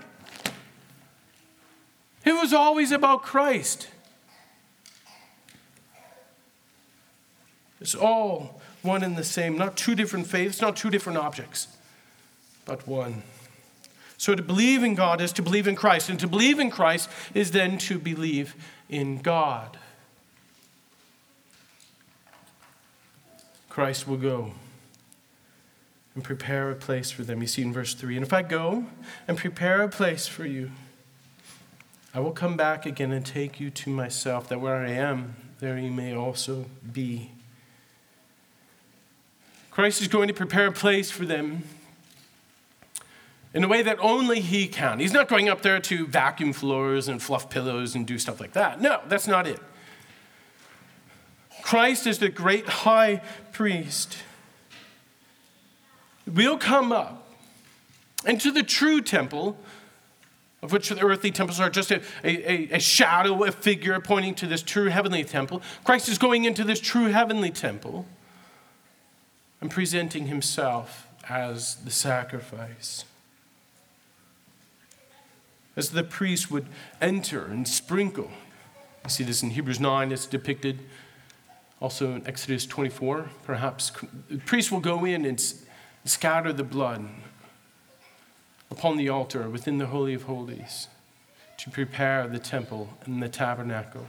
It 2.23 2.31
was 2.31 2.53
always 2.53 2.93
about 2.93 3.21
Christ. 3.21 3.89
It's 7.81 7.95
all 7.95 8.61
one 8.85 9.03
and 9.03 9.17
the 9.17 9.23
same, 9.23 9.57
not 9.57 9.75
two 9.75 9.95
different 9.95 10.27
faiths, 10.27 10.61
not 10.61 10.75
two 10.75 10.89
different 10.89 11.17
objects, 11.17 11.67
but 12.65 12.87
one. 12.87 13.23
So 14.17 14.35
to 14.35 14.41
believe 14.41 14.83
in 14.83 14.95
God 14.95 15.19
is 15.19 15.33
to 15.33 15.41
believe 15.41 15.67
in 15.67 15.75
Christ, 15.75 16.09
and 16.09 16.19
to 16.19 16.27
believe 16.27 16.59
in 16.59 16.71
Christ 16.71 17.09
is 17.33 17.51
then 17.51 17.77
to 17.79 17.99
believe 17.99 18.55
in 18.89 19.17
God. 19.17 19.77
Christ 23.69 24.07
will 24.07 24.17
go 24.17 24.51
and 26.13 26.23
prepare 26.23 26.71
a 26.71 26.75
place 26.75 27.11
for 27.11 27.23
them. 27.23 27.41
You 27.41 27.47
see 27.47 27.61
in 27.61 27.73
verse 27.73 27.93
3 27.93 28.15
And 28.15 28.25
if 28.25 28.31
I 28.31 28.41
go 28.41 28.85
and 29.27 29.37
prepare 29.37 29.81
a 29.81 29.89
place 29.89 30.27
for 30.27 30.45
you, 30.45 30.71
I 32.13 32.21
will 32.21 32.31
come 32.31 32.55
back 32.55 32.85
again 32.85 33.11
and 33.11 33.25
take 33.25 33.59
you 33.59 33.69
to 33.69 33.89
myself, 33.89 34.47
that 34.47 34.61
where 34.61 34.77
I 34.77 34.91
am, 34.91 35.35
there 35.59 35.77
you 35.77 35.91
may 35.91 36.15
also 36.15 36.67
be. 36.93 37.34
Christ 39.75 40.01
is 40.01 40.07
going 40.07 40.29
to 40.29 40.33
prepare 40.33 40.67
a 40.67 40.71
place 40.71 41.11
for 41.11 41.25
them 41.25 41.63
in 43.53 43.61
a 43.61 43.67
way 43.67 43.81
that 43.81 43.97
only 43.99 44.39
He 44.39 44.69
can. 44.69 45.01
He's 45.01 45.11
not 45.11 45.27
going 45.27 45.49
up 45.49 45.63
there 45.63 45.81
to 45.81 46.07
vacuum 46.07 46.53
floors 46.53 47.09
and 47.09 47.21
fluff 47.21 47.49
pillows 47.49 47.93
and 47.93 48.07
do 48.07 48.17
stuff 48.17 48.39
like 48.39 48.53
that. 48.53 48.79
No, 48.79 49.01
that's 49.09 49.27
not 49.27 49.45
it. 49.45 49.59
Christ 51.61 52.07
is 52.07 52.19
the 52.19 52.29
great 52.29 52.65
high 52.69 53.21
priest. 53.51 54.19
We'll 56.25 56.57
come 56.57 56.93
up 56.93 57.27
into 58.25 58.51
the 58.51 58.63
true 58.63 59.01
temple, 59.01 59.57
of 60.61 60.71
which 60.71 60.87
the 60.87 61.03
earthly 61.03 61.31
temples 61.31 61.59
are 61.59 61.69
just 61.69 61.91
a, 61.91 62.01
a, 62.23 62.75
a, 62.75 62.79
shadow, 62.79 63.43
a 63.43 63.51
figure 63.51 63.99
pointing 63.99 64.35
to 64.35 64.47
this 64.47 64.63
true 64.63 64.87
heavenly 64.87 65.25
temple. 65.25 65.61
Christ 65.83 66.07
is 66.07 66.17
going 66.17 66.45
into 66.45 66.63
this 66.63 66.79
true 66.79 67.07
heavenly 67.07 67.51
temple 67.51 68.05
and 69.65 69.71
presenting 69.71 70.27
himself 70.27 71.07
as 71.27 71.77
the 71.77 71.89
sacrifice. 71.89 73.03
As 75.75 75.89
the 75.89 76.03
priest 76.03 76.51
would 76.51 76.67
enter 77.01 77.45
and 77.45 77.67
sprinkle. 77.67 78.29
You 79.05 79.09
see 79.09 79.23
this 79.23 79.41
in 79.41 79.49
Hebrews 79.49 79.79
9, 79.79 80.11
it's 80.11 80.27
depicted 80.27 80.81
also 81.81 82.13
in 82.13 82.27
Exodus 82.27 82.67
24. 82.67 83.31
Perhaps 83.43 83.91
the 84.29 84.37
priest 84.37 84.71
will 84.71 84.81
go 84.81 85.03
in 85.03 85.25
and, 85.25 85.43
scatter 86.03 86.53
the 86.53 86.63
blood 86.63 87.03
upon 88.69 88.97
the 88.97 89.09
altar 89.09 89.49
within 89.49 89.79
the 89.79 89.87
Holy 89.87 90.13
of 90.13 90.21
Holies 90.23 90.89
to 91.57 91.71
prepare 91.71 92.27
the 92.27 92.37
temple 92.37 92.89
and 93.03 93.23
the 93.23 93.29
tabernacle. 93.29 94.05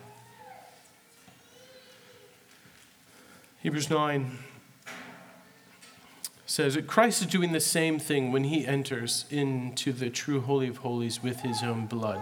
Hebrews 3.62 3.88
9 3.88 4.36
says 6.46 6.74
that 6.74 6.86
Christ 6.86 7.22
is 7.22 7.26
doing 7.26 7.52
the 7.52 7.60
same 7.60 7.98
thing 7.98 8.30
when 8.30 8.44
he 8.44 8.66
enters 8.66 9.26
into 9.30 9.92
the 9.92 10.08
true 10.08 10.40
Holy 10.40 10.68
of 10.68 10.78
Holies 10.78 11.22
with 11.22 11.40
his 11.40 11.62
own 11.62 11.86
blood. 11.86 12.20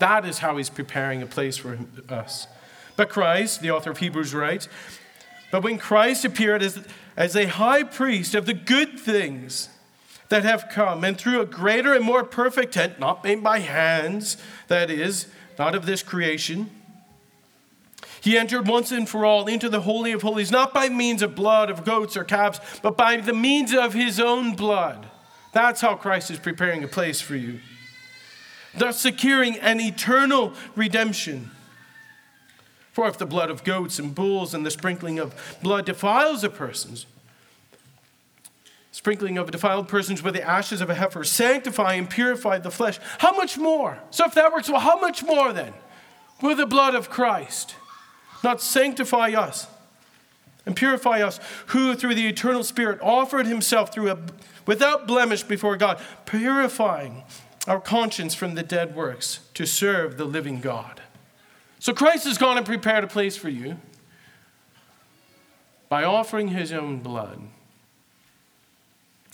That 0.00 0.24
is 0.24 0.38
how 0.38 0.56
he's 0.56 0.68
preparing 0.68 1.22
a 1.22 1.26
place 1.26 1.56
for 1.56 1.78
us. 2.08 2.48
But 2.96 3.08
Christ, 3.08 3.62
the 3.62 3.70
author 3.70 3.92
of 3.92 3.98
Hebrews 3.98 4.34
writes, 4.34 4.68
but 5.52 5.62
when 5.62 5.78
Christ 5.78 6.24
appeared 6.24 6.62
as, 6.62 6.84
as 7.16 7.36
a 7.36 7.46
high 7.46 7.84
priest 7.84 8.34
of 8.34 8.46
the 8.46 8.54
good 8.54 8.98
things 8.98 9.68
that 10.28 10.44
have 10.44 10.68
come, 10.70 11.04
and 11.04 11.16
through 11.16 11.40
a 11.40 11.46
greater 11.46 11.92
and 11.94 12.04
more 12.04 12.24
perfect 12.24 12.74
tent, 12.74 12.98
not 12.98 13.22
made 13.22 13.44
by 13.44 13.60
hands, 13.60 14.38
that 14.68 14.90
is, 14.90 15.28
not 15.58 15.74
of 15.74 15.86
this 15.86 16.02
creation, 16.02 16.70
he 18.22 18.38
entered 18.38 18.68
once 18.68 18.92
and 18.92 19.08
for 19.08 19.24
all 19.24 19.48
into 19.48 19.68
the 19.68 19.80
Holy 19.80 20.12
of 20.12 20.22
Holies, 20.22 20.52
not 20.52 20.72
by 20.72 20.88
means 20.88 21.22
of 21.22 21.34
blood 21.34 21.68
of 21.70 21.84
goats 21.84 22.16
or 22.16 22.22
calves, 22.22 22.60
but 22.80 22.96
by 22.96 23.16
the 23.16 23.32
means 23.32 23.74
of 23.74 23.94
his 23.94 24.20
own 24.20 24.54
blood. 24.54 25.08
That's 25.52 25.80
how 25.80 25.96
Christ 25.96 26.30
is 26.30 26.38
preparing 26.38 26.84
a 26.84 26.88
place 26.88 27.20
for 27.20 27.34
you, 27.34 27.58
thus 28.76 29.00
securing 29.00 29.58
an 29.58 29.80
eternal 29.80 30.54
redemption. 30.76 31.50
For 32.92 33.08
if 33.08 33.18
the 33.18 33.26
blood 33.26 33.50
of 33.50 33.64
goats 33.64 33.98
and 33.98 34.14
bulls 34.14 34.54
and 34.54 34.64
the 34.64 34.70
sprinkling 34.70 35.18
of 35.18 35.58
blood 35.60 35.84
defiles 35.84 36.44
a 36.44 36.48
person's, 36.48 37.06
sprinkling 38.92 39.36
of 39.36 39.50
defiled 39.50 39.88
persons 39.88 40.22
with 40.22 40.34
the 40.34 40.48
ashes 40.48 40.80
of 40.80 40.88
a 40.88 40.94
heifer 40.94 41.24
sanctify 41.24 41.94
and 41.94 42.08
purify 42.08 42.58
the 42.58 42.70
flesh, 42.70 43.00
how 43.18 43.36
much 43.36 43.58
more? 43.58 43.98
So 44.10 44.26
if 44.26 44.34
that 44.34 44.52
works 44.52 44.70
well, 44.70 44.78
how 44.78 45.00
much 45.00 45.24
more 45.24 45.52
then? 45.52 45.74
Will 46.40 46.54
the 46.54 46.66
blood 46.66 46.94
of 46.94 47.10
Christ 47.10 47.74
not 48.42 48.60
sanctify 48.60 49.30
us 49.30 49.66
and 50.64 50.76
purify 50.76 51.20
us, 51.20 51.40
who 51.66 51.94
through 51.94 52.14
the 52.14 52.26
eternal 52.26 52.62
Spirit 52.62 53.00
offered 53.02 53.46
himself 53.46 53.92
through 53.92 54.10
a, 54.10 54.18
without 54.66 55.06
blemish 55.06 55.42
before 55.42 55.76
God, 55.76 56.00
purifying 56.24 57.24
our 57.66 57.80
conscience 57.80 58.34
from 58.34 58.54
the 58.54 58.62
dead 58.62 58.94
works 58.94 59.40
to 59.54 59.66
serve 59.66 60.16
the 60.16 60.24
living 60.24 60.60
God. 60.60 61.00
So 61.78 61.92
Christ 61.92 62.24
has 62.26 62.38
gone 62.38 62.56
and 62.56 62.66
prepared 62.66 63.02
a 63.02 63.08
place 63.08 63.36
for 63.36 63.48
you 63.48 63.76
by 65.88 66.04
offering 66.04 66.48
his 66.48 66.72
own 66.72 67.00
blood. 67.00 67.40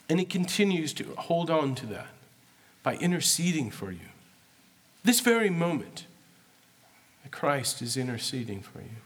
And 0.09 0.19
he 0.19 0.25
continues 0.25 0.95
to 0.95 1.05
hold 1.17 1.50
on 1.50 1.75
to 1.77 1.87
that 1.87 2.09
by 2.83 2.97
interceding 2.97 3.71
for 3.71 3.93
you. 3.93 4.09
This 5.05 5.21
very 5.21 5.50
moment, 5.50 6.07
Christ 7.31 7.83
is 7.83 7.97
interceding 7.99 8.62
for 8.62 8.81
you. 8.81 8.98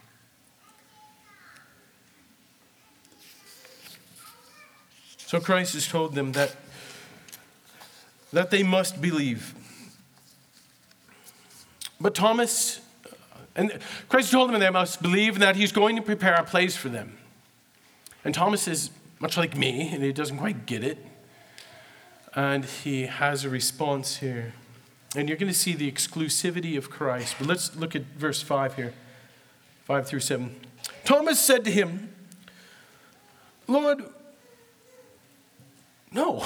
So 5.32 5.40
Christ 5.40 5.72
has 5.72 5.88
told 5.88 6.14
them 6.14 6.32
that, 6.32 6.54
that 8.34 8.50
they 8.50 8.62
must 8.62 9.00
believe. 9.00 9.54
But 11.98 12.14
Thomas, 12.14 12.80
uh, 13.06 13.14
and 13.56 13.78
Christ 14.10 14.30
told 14.30 14.50
them 14.50 14.60
they 14.60 14.68
must 14.68 15.00
believe 15.00 15.38
that 15.38 15.56
he's 15.56 15.72
going 15.72 15.96
to 15.96 16.02
prepare 16.02 16.34
a 16.34 16.44
place 16.44 16.76
for 16.76 16.90
them. 16.90 17.16
And 18.26 18.34
Thomas 18.34 18.68
is 18.68 18.90
much 19.20 19.38
like 19.38 19.56
me, 19.56 19.88
and 19.90 20.02
he 20.02 20.12
doesn't 20.12 20.36
quite 20.36 20.66
get 20.66 20.84
it. 20.84 20.98
And 22.34 22.66
he 22.66 23.06
has 23.06 23.46
a 23.46 23.48
response 23.48 24.18
here. 24.18 24.52
And 25.16 25.30
you're 25.30 25.38
going 25.38 25.50
to 25.50 25.58
see 25.58 25.72
the 25.72 25.90
exclusivity 25.90 26.76
of 26.76 26.90
Christ. 26.90 27.36
But 27.38 27.46
let's 27.46 27.74
look 27.74 27.96
at 27.96 28.02
verse 28.18 28.42
5 28.42 28.76
here 28.76 28.92
5 29.84 30.06
through 30.06 30.20
7. 30.20 30.54
Thomas 31.06 31.40
said 31.40 31.64
to 31.64 31.70
him, 31.70 32.12
Lord, 33.66 34.04
no, 36.14 36.44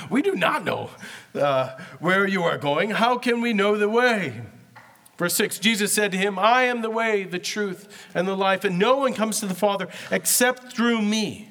we 0.10 0.22
do 0.22 0.34
not 0.34 0.64
know 0.64 0.90
uh, 1.34 1.76
where 2.00 2.26
you 2.26 2.42
are 2.42 2.58
going. 2.58 2.90
How 2.90 3.18
can 3.18 3.40
we 3.40 3.52
know 3.52 3.76
the 3.76 3.88
way? 3.88 4.42
Verse 5.18 5.34
6 5.34 5.58
Jesus 5.58 5.92
said 5.92 6.12
to 6.12 6.18
him, 6.18 6.38
I 6.38 6.64
am 6.64 6.82
the 6.82 6.90
way, 6.90 7.24
the 7.24 7.38
truth, 7.38 8.06
and 8.14 8.26
the 8.26 8.36
life, 8.36 8.64
and 8.64 8.78
no 8.78 8.96
one 8.96 9.14
comes 9.14 9.40
to 9.40 9.46
the 9.46 9.54
Father 9.54 9.88
except 10.10 10.72
through 10.72 11.02
me. 11.02 11.48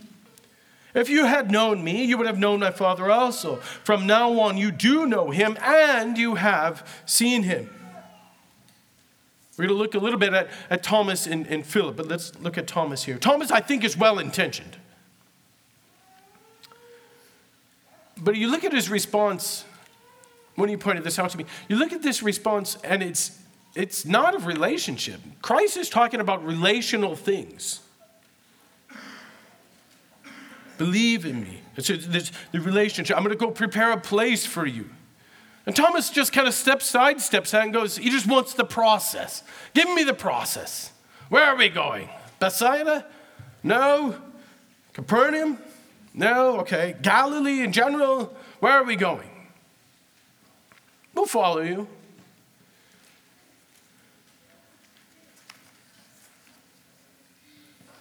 If 0.93 1.09
you 1.09 1.25
had 1.25 1.51
known 1.51 1.83
me, 1.83 2.03
you 2.03 2.17
would 2.17 2.27
have 2.27 2.37
known 2.37 2.59
my 2.59 2.71
Father 2.71 3.09
also. 3.09 3.57
From 3.57 4.05
now 4.05 4.39
on, 4.39 4.57
you 4.57 4.71
do 4.71 5.05
know 5.05 5.29
him 5.31 5.57
and 5.63 6.17
you 6.17 6.35
have 6.35 6.85
seen 7.05 7.43
him. 7.43 7.69
We're 9.57 9.67
going 9.67 9.77
to 9.77 9.81
look 9.81 9.95
a 9.95 9.99
little 9.99 10.19
bit 10.19 10.33
at, 10.33 10.49
at 10.69 10.83
Thomas 10.83 11.27
and, 11.27 11.45
and 11.47 11.65
Philip, 11.65 11.95
but 11.95 12.07
let's 12.07 12.37
look 12.39 12.57
at 12.57 12.67
Thomas 12.67 13.03
here. 13.03 13.17
Thomas, 13.17 13.51
I 13.51 13.61
think, 13.61 13.83
is 13.83 13.95
well 13.95 14.19
intentioned. 14.19 14.77
But 18.21 18.35
you 18.35 18.49
look 18.49 18.63
at 18.63 18.71
his 18.71 18.89
response 18.89 19.65
when 20.55 20.69
he 20.69 20.77
pointed 20.77 21.03
this 21.03 21.17
out 21.17 21.31
to 21.31 21.37
me. 21.37 21.45
You 21.67 21.75
look 21.75 21.91
at 21.91 22.03
this 22.03 22.21
response, 22.21 22.77
and 22.83 23.01
it's, 23.01 23.39
it's 23.75 24.05
not 24.05 24.35
of 24.35 24.45
relationship. 24.45 25.19
Christ 25.41 25.75
is 25.75 25.89
talking 25.89 26.19
about 26.19 26.45
relational 26.45 27.15
things. 27.15 27.79
Believe 30.77 31.25
in 31.25 31.43
me. 31.43 31.61
It's, 31.75 31.89
it's 31.89 32.31
the 32.51 32.59
relationship. 32.59 33.17
I'm 33.17 33.23
going 33.23 33.37
to 33.37 33.43
go 33.43 33.51
prepare 33.51 33.91
a 33.91 33.99
place 33.99 34.45
for 34.45 34.65
you. 34.65 34.89
And 35.65 35.75
Thomas 35.75 36.09
just 36.09 36.33
kind 36.33 36.47
of 36.47 36.53
steps 36.53 36.85
side, 36.85 37.21
steps 37.21 37.53
out, 37.53 37.63
and 37.63 37.73
goes, 37.73 37.97
he 37.97 38.09
just 38.09 38.27
wants 38.27 38.53
the 38.53 38.65
process. 38.65 39.43
Give 39.73 39.89
me 39.93 40.03
the 40.03 40.13
process. 40.13 40.91
Where 41.29 41.45
are 41.45 41.55
we 41.55 41.69
going? 41.69 42.09
Bethsaida? 42.39 43.05
No. 43.63 44.15
Capernaum? 44.93 45.59
No. 46.13 46.59
Okay. 46.59 46.95
Galilee 47.01 47.61
in 47.61 47.71
general? 47.71 48.35
Where 48.59 48.73
are 48.73 48.83
we 48.83 48.95
going? 48.95 49.29
We'll 51.13 51.25
follow 51.25 51.61
you. 51.61 51.87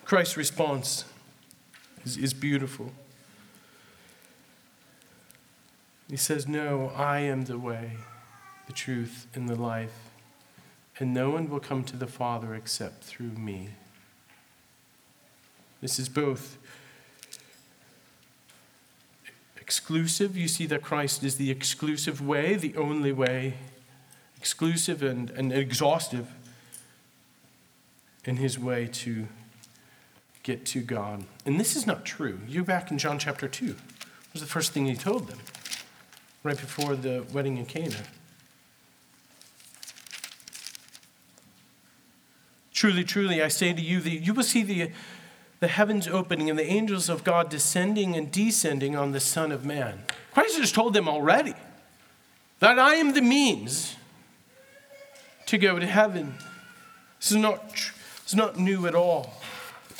Christ's 0.05 0.37
response 0.37 1.05
is, 2.05 2.17
is 2.17 2.35
beautiful. 2.35 2.93
He 6.09 6.17
says, 6.17 6.49
No, 6.49 6.91
I 6.97 7.21
am 7.21 7.45
the 7.45 7.59
way, 7.59 7.93
the 8.67 8.73
truth, 8.73 9.29
and 9.35 9.49
the 9.49 9.55
life, 9.55 10.11
and 10.99 11.15
no 11.15 11.31
one 11.31 11.49
will 11.49 11.61
come 11.61 11.85
to 11.85 11.97
the 11.97 12.09
Father 12.09 12.57
except 12.57 13.05
through 13.05 13.31
me. 13.31 13.69
This 15.81 16.01
is 16.01 16.09
both 16.09 16.59
exclusive. 19.71 20.37
You 20.37 20.49
see 20.49 20.67
that 20.67 20.83
Christ 20.83 21.23
is 21.23 21.37
the 21.37 21.49
exclusive 21.49 22.21
way, 22.21 22.57
the 22.57 22.77
only 22.77 23.13
way, 23.13 23.55
exclusive 24.37 25.01
and, 25.01 25.31
and 25.31 25.53
exhaustive 25.53 26.27
in 28.25 28.39
his 28.39 28.59
way 28.59 28.89
to 28.89 29.29
get 30.43 30.67
to 30.67 30.81
God. 30.81 31.23
And 31.47 31.61
this 31.61 31.77
is 31.77 31.87
not 31.87 32.05
true. 32.05 32.41
You 32.49 32.65
back 32.65 32.91
in 32.91 32.99
John 32.99 33.21
chapter 33.21 33.47
2. 33.47 33.67
What 33.67 33.77
was 34.33 34.43
the 34.43 34.49
first 34.49 34.73
thing 34.73 34.87
he 34.87 34.97
told 34.97 35.29
them 35.29 35.39
right 36.43 36.59
before 36.59 36.97
the 36.97 37.25
wedding 37.33 37.57
in 37.57 37.65
Cana? 37.65 38.03
Truly, 42.73 43.05
truly, 43.05 43.41
I 43.41 43.47
say 43.47 43.73
to 43.73 43.81
you 43.81 44.01
that 44.01 44.11
you 44.11 44.35
will 44.35 44.43
see 44.43 44.65
the, 44.65 44.91
the 45.61 45.69
heavens 45.69 46.09
opening 46.09 46.49
and 46.49 46.59
the 46.59 46.67
angels 46.67 47.11
of 47.11 47.23
God 47.23 47.51
descending 47.51 48.17
and 48.17 48.33
descending 48.33 48.97
on 48.97 49.13
the 49.13 49.21
Son 49.21 49.53
of 49.53 49.65
Man. 49.65 50.05
Christ 50.33 50.59
has 50.59 50.73
told 50.73 50.95
them 50.95 51.09
already 51.09 51.55
that 52.61 52.79
I 52.79 52.95
am 52.95 53.13
the 53.13 53.21
means 53.21 53.97
to 55.47 55.59
go 55.59 55.79
to 55.79 55.87
heaven. 55.87 56.35
This 57.19 57.33
is 57.33 57.37
not, 57.37 57.75
is 58.27 58.35
not 58.35 58.59
new 58.59 58.87
at 58.87 58.95
all. 58.95 59.35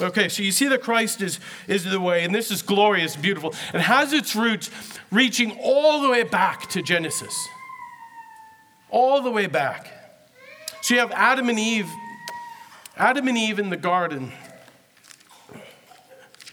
Okay, 0.01 0.31
so 0.31 0.43
you 0.43 0.53
see 0.53 0.67
that 0.69 0.81
Christ 0.81 1.21
is, 1.21 1.39
is 1.69 1.85
the 1.85 2.01
way, 2.01 2.25
and 2.25 2.35
this 2.35 2.51
is 2.51 2.63
glorious, 2.63 3.17
beautiful, 3.17 3.55
and 3.75 3.83
has 3.83 4.15
its 4.15 4.35
roots 4.35 4.71
reaching 5.11 5.59
all 5.63 6.01
the 6.01 6.09
way 6.09 6.23
back 6.23 6.71
to 6.71 6.81
Genesis. 6.81 7.35
All 8.89 9.21
the 9.21 9.31
way 9.31 9.47
back. 9.47 9.93
So 10.81 10.95
you 10.95 11.01
have 11.01 11.13
Adam 11.13 11.51
and 11.51 11.59
Eve, 11.59 11.91
Adam 12.97 13.29
and 13.29 13.37
Eve 13.37 13.59
in 13.59 13.69
the 13.69 13.77
garden. 13.77 14.33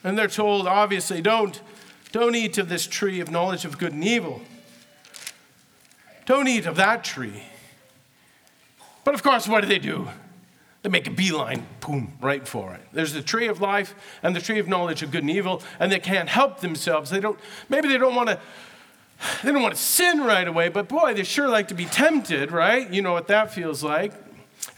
And 0.04 0.18
they're 0.18 0.28
told, 0.28 0.68
obviously, 0.68 1.22
don't, 1.22 1.60
don't 2.12 2.36
eat 2.36 2.58
of 2.58 2.70
this 2.70 2.88
tree 2.88 3.20
of 3.20 3.32
knowledge 3.32 3.66
of 3.66 3.78
good 3.78 3.94
and 3.94 4.04
evil. 4.04 4.42
Don't 6.26 6.48
eat 6.48 6.66
of 6.66 6.76
that 6.76 7.04
tree. 7.04 7.44
But 9.04 9.14
of 9.14 9.24
course, 9.24 9.48
what 9.48 9.62
do 9.62 9.68
they 9.68 9.80
do? 9.80 10.10
They 10.84 10.90
make 10.90 11.08
a 11.08 11.12
beeline, 11.12 11.66
boom, 11.80 12.14
right 12.22 12.48
for 12.48 12.74
it. 12.74 12.82
There's 12.92 13.14
the 13.14 13.22
tree 13.22 13.48
of 13.48 13.62
life 13.62 13.96
and 14.22 14.36
the 14.36 14.42
tree 14.42 14.60
of 14.60 14.68
knowledge 14.68 15.02
of 15.02 15.12
good 15.12 15.24
and 15.24 15.32
evil, 15.32 15.62
and 15.80 15.92
they 15.92 16.00
can't 16.00 16.30
help 16.30 16.60
themselves. 16.60 17.10
They 17.10 17.20
don't, 17.20 17.40
maybe 17.70 17.88
they 17.88 17.98
don't 17.98 18.16
want 18.16 18.30
to, 18.30 18.40
they 19.44 19.52
don't 19.52 19.62
want 19.62 19.76
to 19.76 19.82
sin 19.82 20.22
right 20.22 20.48
away, 20.48 20.70
but 20.70 20.88
boy, 20.88 21.14
they 21.14 21.24
sure 21.24 21.48
like 21.48 21.70
to 21.70 21.74
be 21.74 21.86
tempted, 21.86 22.52
right? 22.52 22.90
You 22.92 23.02
know 23.02 23.14
what 23.14 23.28
that 23.28 23.54
feels 23.54 23.84
like. 23.84 24.14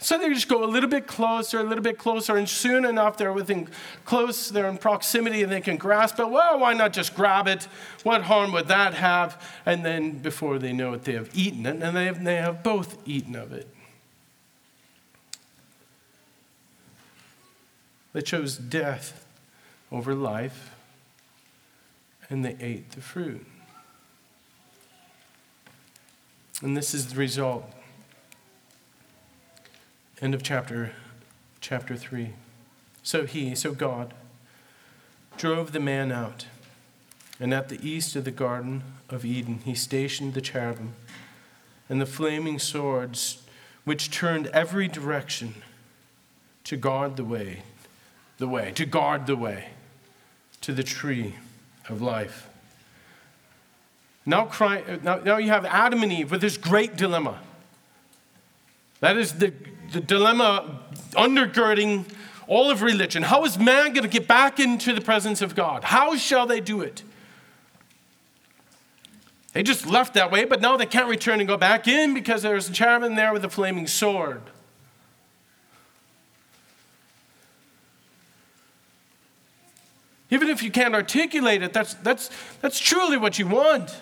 So 0.02 0.16
they 0.16 0.30
just 0.30 0.48
go 0.48 0.64
a 0.64 0.66
little 0.66 0.88
bit 0.88 1.06
closer, 1.06 1.60
a 1.60 1.62
little 1.62 1.84
bit 1.84 1.98
closer, 1.98 2.36
and 2.36 2.48
soon 2.48 2.86
enough 2.86 3.18
they're 3.18 3.34
within 3.34 3.68
close, 4.06 4.48
they're 4.48 4.68
in 4.68 4.78
proximity 4.78 5.42
and 5.42 5.52
they 5.52 5.60
can 5.60 5.76
grasp 5.76 6.18
it. 6.18 6.30
Well, 6.30 6.58
why 6.58 6.72
not 6.72 6.94
just 6.94 7.14
grab 7.14 7.46
it? 7.46 7.68
What 8.02 8.22
harm 8.22 8.52
would 8.52 8.68
that 8.68 8.94
have? 8.94 9.40
And 9.66 9.84
then 9.84 10.18
before 10.18 10.58
they 10.58 10.72
know 10.72 10.94
it, 10.94 11.04
they 11.04 11.12
have 11.12 11.28
eaten 11.34 11.66
it, 11.66 11.82
and 11.82 11.94
they 11.94 12.06
have, 12.06 12.24
they 12.24 12.36
have 12.36 12.62
both 12.62 12.96
eaten 13.06 13.36
of 13.36 13.52
it. 13.52 13.68
They 18.14 18.22
chose 18.22 18.56
death 18.56 19.26
over 19.92 20.14
life, 20.14 20.74
and 22.30 22.42
they 22.42 22.56
ate 22.58 22.92
the 22.92 23.02
fruit. 23.02 23.44
And 26.62 26.74
this 26.74 26.94
is 26.94 27.12
the 27.12 27.16
result. 27.16 27.70
End 30.20 30.34
of 30.34 30.42
chapter, 30.42 30.92
chapter 31.60 31.96
3. 31.96 32.30
So 33.02 33.24
he, 33.24 33.54
so 33.54 33.72
God, 33.72 34.12
drove 35.36 35.72
the 35.72 35.80
man 35.80 36.12
out, 36.12 36.46
and 37.38 37.54
at 37.54 37.68
the 37.68 37.88
east 37.88 38.14
of 38.16 38.24
the 38.24 38.30
Garden 38.30 38.82
of 39.08 39.24
Eden 39.24 39.60
he 39.64 39.74
stationed 39.74 40.34
the 40.34 40.40
cherubim 40.40 40.94
and 41.88 42.00
the 42.00 42.06
flaming 42.06 42.58
swords, 42.58 43.42
which 43.84 44.10
turned 44.10 44.46
every 44.48 44.88
direction 44.88 45.54
to 46.64 46.76
guard 46.76 47.16
the 47.16 47.24
way 47.24 47.62
the 48.40 48.48
way, 48.48 48.72
to 48.72 48.86
guard 48.86 49.26
the 49.26 49.36
way 49.36 49.68
to 50.62 50.72
the 50.72 50.82
tree 50.82 51.34
of 51.88 52.02
life. 52.02 52.48
Now, 54.26 54.46
cry, 54.46 54.82
now, 55.02 55.16
now 55.18 55.36
you 55.36 55.50
have 55.50 55.64
Adam 55.64 56.02
and 56.02 56.12
Eve 56.12 56.30
with 56.30 56.40
this 56.40 56.56
great 56.56 56.96
dilemma. 56.96 57.38
That 59.00 59.16
is 59.16 59.34
the, 59.34 59.52
the 59.92 60.00
dilemma 60.00 60.80
undergirding 61.12 62.04
all 62.46 62.70
of 62.70 62.82
religion. 62.82 63.22
How 63.22 63.44
is 63.44 63.58
man 63.58 63.92
going 63.92 64.02
to 64.02 64.08
get 64.08 64.26
back 64.26 64.58
into 64.58 64.92
the 64.92 65.00
presence 65.00 65.40
of 65.40 65.54
God? 65.54 65.84
How 65.84 66.16
shall 66.16 66.46
they 66.46 66.60
do 66.60 66.80
it? 66.80 67.02
They 69.52 69.62
just 69.62 69.86
left 69.86 70.14
that 70.14 70.30
way, 70.30 70.44
but 70.44 70.60
now 70.60 70.76
they 70.76 70.86
can't 70.86 71.08
return 71.08 71.40
and 71.40 71.48
go 71.48 71.56
back 71.56 71.88
in 71.88 72.14
because 72.14 72.42
there's 72.42 72.68
a 72.68 72.72
cherubim 72.72 73.16
there 73.16 73.32
with 73.32 73.44
a 73.44 73.48
flaming 73.48 73.86
sword. 73.86 74.42
Even 80.30 80.48
if 80.48 80.62
you 80.62 80.70
can't 80.70 80.94
articulate 80.94 81.62
it, 81.62 81.72
that's, 81.72 81.94
that's, 81.94 82.30
that's 82.60 82.78
truly 82.78 83.16
what 83.16 83.40
you 83.40 83.48
want, 83.48 83.96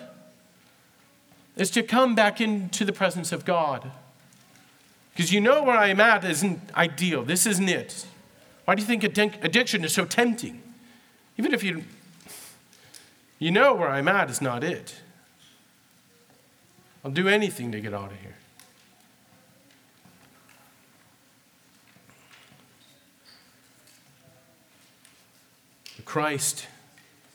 is 1.55 1.71
to 1.71 1.81
come 1.81 2.13
back 2.13 2.39
into 2.39 2.85
the 2.85 2.93
presence 2.93 3.31
of 3.31 3.45
God. 3.45 3.91
Because 5.19 5.33
you 5.33 5.41
know 5.41 5.63
where 5.63 5.75
I 5.75 5.89
am 5.89 5.99
at 5.99 6.23
isn't 6.23 6.61
ideal. 6.75 7.25
This 7.25 7.45
isn't 7.45 7.67
it. 7.67 8.07
Why 8.63 8.73
do 8.73 8.81
you 8.81 8.87
think 8.87 9.03
addiction 9.03 9.83
is 9.83 9.91
so 9.91 10.05
tempting? 10.05 10.63
Even 11.37 11.53
if 11.53 11.61
you, 11.61 11.83
you 13.37 13.51
know 13.51 13.75
where 13.75 13.89
I'm 13.89 14.07
at 14.07 14.29
is 14.29 14.41
not 14.41 14.63
it. 14.63 14.95
I'll 17.03 17.11
do 17.11 17.27
anything 17.27 17.69
to 17.73 17.81
get 17.81 17.93
out 17.93 18.13
of 18.13 18.19
here. 18.21 18.37
Christ, 26.05 26.65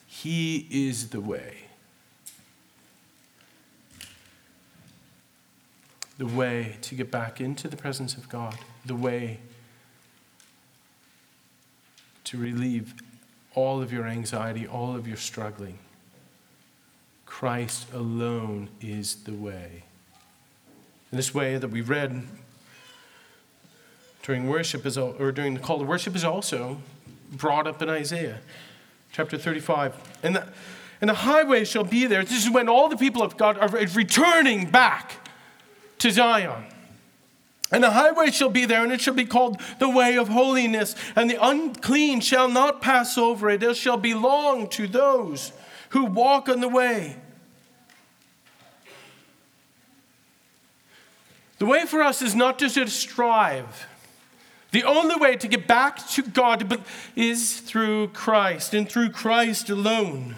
He 0.06 0.66
is 0.70 1.10
the 1.10 1.20
way. 1.20 1.63
The 6.18 6.26
way 6.26 6.76
to 6.82 6.94
get 6.94 7.10
back 7.10 7.40
into 7.40 7.68
the 7.68 7.76
presence 7.76 8.14
of 8.14 8.28
God, 8.28 8.56
the 8.86 8.94
way 8.94 9.40
to 12.24 12.38
relieve 12.38 12.94
all 13.54 13.82
of 13.82 13.92
your 13.92 14.06
anxiety, 14.06 14.66
all 14.66 14.96
of 14.96 15.06
your 15.06 15.16
struggling. 15.16 15.78
Christ 17.26 17.92
alone 17.92 18.68
is 18.80 19.16
the 19.24 19.32
way. 19.32 19.84
And 21.10 21.18
this 21.18 21.34
way 21.34 21.58
that 21.58 21.68
we 21.68 21.80
read 21.80 22.22
during 24.22 24.48
worship 24.48 24.86
is, 24.86 24.96
or 24.96 25.32
during 25.32 25.54
the 25.54 25.60
call 25.60 25.78
to 25.78 25.84
worship 25.84 26.16
is 26.16 26.24
also 26.24 26.78
brought 27.30 27.66
up 27.66 27.82
in 27.82 27.88
Isaiah 27.88 28.40
chapter 29.12 29.36
35. 29.36 29.94
And 30.22 30.36
the, 30.36 30.48
and 31.00 31.10
the 31.10 31.14
highway 31.14 31.64
shall 31.64 31.84
be 31.84 32.06
there. 32.06 32.24
This 32.24 32.44
is 32.44 32.50
when 32.50 32.68
all 32.68 32.88
the 32.88 32.96
people 32.96 33.22
of 33.22 33.36
God 33.36 33.58
are 33.58 33.68
returning 33.68 34.70
back 34.70 35.23
to 36.04 36.10
Zion. 36.10 36.64
And 37.72 37.82
the 37.82 37.90
highway 37.90 38.30
shall 38.30 38.50
be 38.50 38.66
there, 38.66 38.84
and 38.84 38.92
it 38.92 39.00
shall 39.00 39.14
be 39.14 39.24
called 39.24 39.60
the 39.78 39.88
way 39.88 40.16
of 40.16 40.28
holiness. 40.28 40.94
And 41.16 41.30
the 41.30 41.38
unclean 41.44 42.20
shall 42.20 42.48
not 42.48 42.82
pass 42.82 43.16
over 43.16 43.48
it. 43.48 43.62
It 43.62 43.76
shall 43.76 43.96
belong 43.96 44.68
to 44.68 44.86
those 44.86 45.52
who 45.88 46.04
walk 46.04 46.48
on 46.50 46.60
the 46.60 46.68
way. 46.68 47.16
The 51.58 51.66
way 51.66 51.86
for 51.86 52.02
us 52.02 52.20
is 52.20 52.34
not 52.34 52.58
to 52.58 52.68
strive 52.86 53.88
the 54.72 54.82
only 54.82 55.14
way 55.14 55.36
to 55.36 55.46
get 55.46 55.68
back 55.68 56.04
to 56.08 56.22
God 56.22 56.82
is 57.14 57.60
through 57.60 58.08
Christ 58.08 58.74
and 58.74 58.88
through 58.88 59.10
Christ 59.10 59.70
alone. 59.70 60.34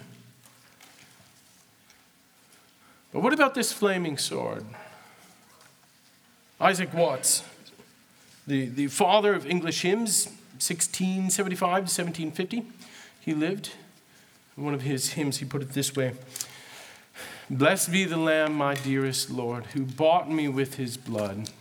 But 3.11 3.21
what 3.21 3.33
about 3.33 3.55
this 3.55 3.73
flaming 3.73 4.19
sword? 4.19 4.63
Isaac 6.59 6.91
Watts, 6.91 7.43
the, 8.47 8.65
the 8.65 8.87
father 8.87 9.35
of 9.35 9.45
English 9.45 9.83
hymns, 9.83 10.25
1675 10.53 11.59
to 11.59 11.81
1750, 11.83 12.65
he 13.19 13.33
lived. 13.35 13.73
One 14.55 14.73
of 14.73 14.81
his 14.81 15.13
hymns, 15.13 15.37
he 15.37 15.45
put 15.45 15.61
it 15.61 15.73
this 15.73 15.95
way 15.95 16.13
Blessed 17.47 17.91
be 17.91 18.05
the 18.05 18.17
Lamb, 18.17 18.55
my 18.55 18.73
dearest 18.73 19.29
Lord, 19.29 19.67
who 19.67 19.83
bought 19.83 20.31
me 20.31 20.47
with 20.47 20.75
his 20.75 20.97
blood 20.97 21.51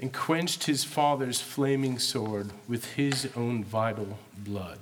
and 0.00 0.12
quenched 0.12 0.64
his 0.64 0.82
father's 0.82 1.40
flaming 1.40 2.00
sword 2.00 2.50
with 2.66 2.94
his 2.94 3.28
own 3.36 3.62
vital 3.62 4.18
blood. 4.36 4.80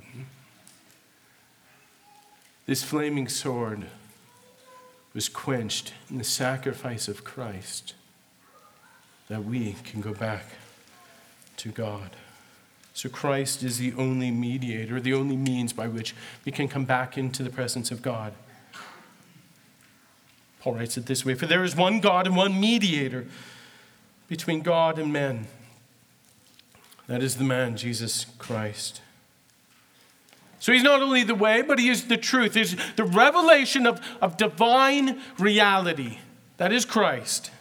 This 2.64 2.82
flaming 2.82 3.28
sword 3.28 3.84
was 5.12 5.28
quenched 5.28 5.92
in 6.08 6.16
the 6.16 6.24
sacrifice 6.24 7.06
of 7.06 7.22
Christ 7.22 7.94
that 9.30 9.44
we 9.44 9.76
can 9.84 10.00
go 10.00 10.12
back 10.12 10.44
to 11.56 11.70
God. 11.70 12.10
So 12.92 13.08
Christ 13.08 13.62
is 13.62 13.78
the 13.78 13.94
only 13.96 14.32
mediator, 14.32 15.00
the 15.00 15.14
only 15.14 15.36
means 15.36 15.72
by 15.72 15.86
which 15.86 16.16
we 16.44 16.50
can 16.50 16.66
come 16.66 16.84
back 16.84 17.16
into 17.16 17.44
the 17.44 17.48
presence 17.48 17.92
of 17.92 18.02
God. 18.02 18.34
Paul 20.58 20.74
writes 20.74 20.98
it 20.98 21.06
this 21.06 21.24
way 21.24 21.34
For 21.34 21.46
there 21.46 21.62
is 21.62 21.76
one 21.76 22.00
God 22.00 22.26
and 22.26 22.36
one 22.36 22.60
mediator 22.60 23.26
between 24.28 24.62
God 24.62 24.98
and 24.98 25.12
men. 25.12 25.46
That 27.06 27.22
is 27.22 27.36
the 27.36 27.44
man, 27.44 27.76
Jesus 27.76 28.26
Christ. 28.38 29.00
So 30.58 30.72
he's 30.72 30.82
not 30.82 31.02
only 31.02 31.22
the 31.22 31.36
way, 31.36 31.62
but 31.62 31.78
he 31.78 31.88
is 31.88 32.08
the 32.08 32.16
truth. 32.16 32.54
He's 32.54 32.76
the 32.96 33.04
revelation 33.04 33.86
of, 33.86 34.00
of 34.20 34.36
divine 34.36 35.20
reality. 35.38 36.18
That 36.56 36.72
is 36.72 36.84
Christ. 36.84 37.52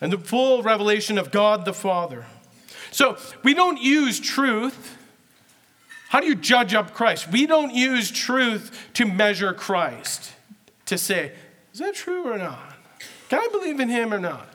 And 0.00 0.12
the 0.12 0.18
full 0.18 0.62
revelation 0.62 1.18
of 1.18 1.30
God 1.30 1.64
the 1.64 1.74
Father. 1.74 2.26
So 2.90 3.18
we 3.42 3.54
don't 3.54 3.80
use 3.80 4.18
truth. 4.18 4.96
How 6.08 6.20
do 6.20 6.26
you 6.26 6.34
judge 6.34 6.74
up 6.74 6.94
Christ? 6.94 7.30
We 7.30 7.46
don't 7.46 7.74
use 7.74 8.10
truth 8.10 8.88
to 8.94 9.04
measure 9.04 9.52
Christ, 9.52 10.32
to 10.86 10.98
say, 10.98 11.32
is 11.72 11.78
that 11.78 11.94
true 11.94 12.24
or 12.24 12.36
not? 12.36 12.76
Can 13.28 13.38
I 13.38 13.48
believe 13.52 13.78
in 13.78 13.88
him 13.88 14.12
or 14.12 14.18
not? 14.18 14.48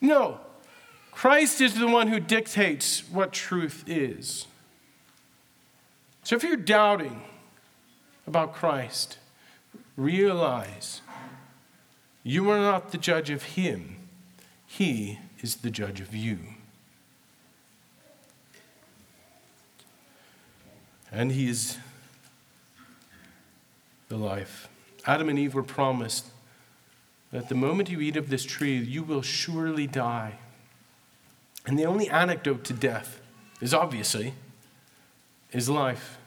No. 0.00 0.40
Christ 1.12 1.60
is 1.60 1.74
the 1.74 1.86
one 1.86 2.08
who 2.08 2.18
dictates 2.18 3.08
what 3.10 3.32
truth 3.32 3.84
is. 3.86 4.46
So 6.24 6.34
if 6.34 6.42
you're 6.42 6.56
doubting 6.56 7.22
about 8.26 8.52
Christ, 8.52 9.18
realize 9.96 11.00
you 12.24 12.50
are 12.50 12.58
not 12.58 12.90
the 12.90 12.98
judge 12.98 13.30
of 13.30 13.44
him, 13.44 13.95
he 14.76 15.18
is 15.40 15.56
the 15.56 15.70
judge 15.70 16.02
of 16.02 16.14
you. 16.14 16.38
And 21.10 21.32
he 21.32 21.48
is 21.48 21.78
the 24.10 24.18
life. 24.18 24.68
Adam 25.06 25.30
and 25.30 25.38
Eve 25.38 25.54
were 25.54 25.62
promised 25.62 26.26
that 27.32 27.48
the 27.48 27.54
moment 27.54 27.88
you 27.88 28.00
eat 28.00 28.18
of 28.18 28.28
this 28.28 28.44
tree, 28.44 28.76
you 28.76 29.02
will 29.02 29.22
surely 29.22 29.86
die. 29.86 30.34
And 31.64 31.78
the 31.78 31.86
only 31.86 32.10
antidote 32.10 32.64
to 32.64 32.74
death 32.74 33.18
is 33.62 33.72
obviously 33.72 34.34
his 35.48 35.70
life. 35.70 36.18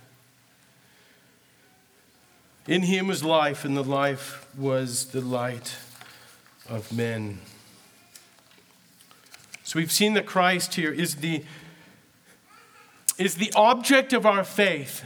In 2.68 2.82
him 2.82 3.08
was 3.08 3.24
life, 3.24 3.64
and 3.64 3.78
the 3.78 3.84
life 3.84 4.48
was 4.58 5.06
the 5.12 5.22
light 5.22 5.78
of 6.68 6.92
men. 6.92 7.42
So 9.70 9.78
we've 9.78 9.92
seen 9.92 10.16
that 10.16 10.26
Christ 10.26 10.74
here 10.74 10.92
is 10.92 11.18
the, 11.18 11.44
is 13.20 13.36
the 13.36 13.54
object 13.56 14.14
of 14.14 14.26
our 14.26 14.44
faith. 14.44 15.04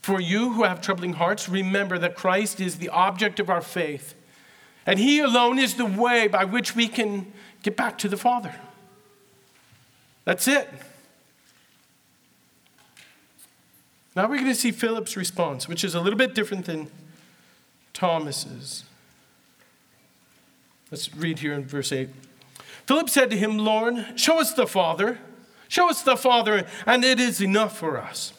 For 0.00 0.20
you 0.20 0.52
who 0.52 0.62
have 0.62 0.80
troubling 0.80 1.14
hearts, 1.14 1.48
remember 1.48 1.98
that 1.98 2.14
Christ 2.14 2.60
is 2.60 2.78
the 2.78 2.88
object 2.90 3.40
of 3.40 3.50
our 3.50 3.60
faith. 3.60 4.14
And 4.86 5.00
He 5.00 5.18
alone 5.18 5.58
is 5.58 5.74
the 5.74 5.86
way 5.86 6.28
by 6.28 6.44
which 6.44 6.76
we 6.76 6.86
can 6.86 7.32
get 7.64 7.76
back 7.76 7.98
to 7.98 8.08
the 8.08 8.16
Father. 8.16 8.54
That's 10.24 10.46
it. 10.46 10.68
Now 14.14 14.28
we're 14.28 14.36
going 14.36 14.46
to 14.46 14.54
see 14.54 14.70
Philip's 14.70 15.16
response, 15.16 15.66
which 15.66 15.82
is 15.82 15.96
a 15.96 16.00
little 16.00 16.16
bit 16.16 16.32
different 16.32 16.66
than 16.66 16.92
Thomas's. 17.92 18.84
Let's 20.90 21.14
read 21.14 21.38
here 21.38 21.52
in 21.54 21.66
verse 21.66 21.92
8. 21.92 22.08
Philip 22.86 23.08
said 23.08 23.30
to 23.30 23.36
him, 23.36 23.58
Lord, 23.58 24.18
show 24.18 24.40
us 24.40 24.52
the 24.52 24.66
Father. 24.66 25.18
Show 25.68 25.88
us 25.88 26.02
the 26.02 26.16
Father, 26.16 26.66
and 26.84 27.04
it 27.04 27.20
is 27.20 27.40
enough 27.40 27.78
for 27.78 27.98
us. 27.98 28.32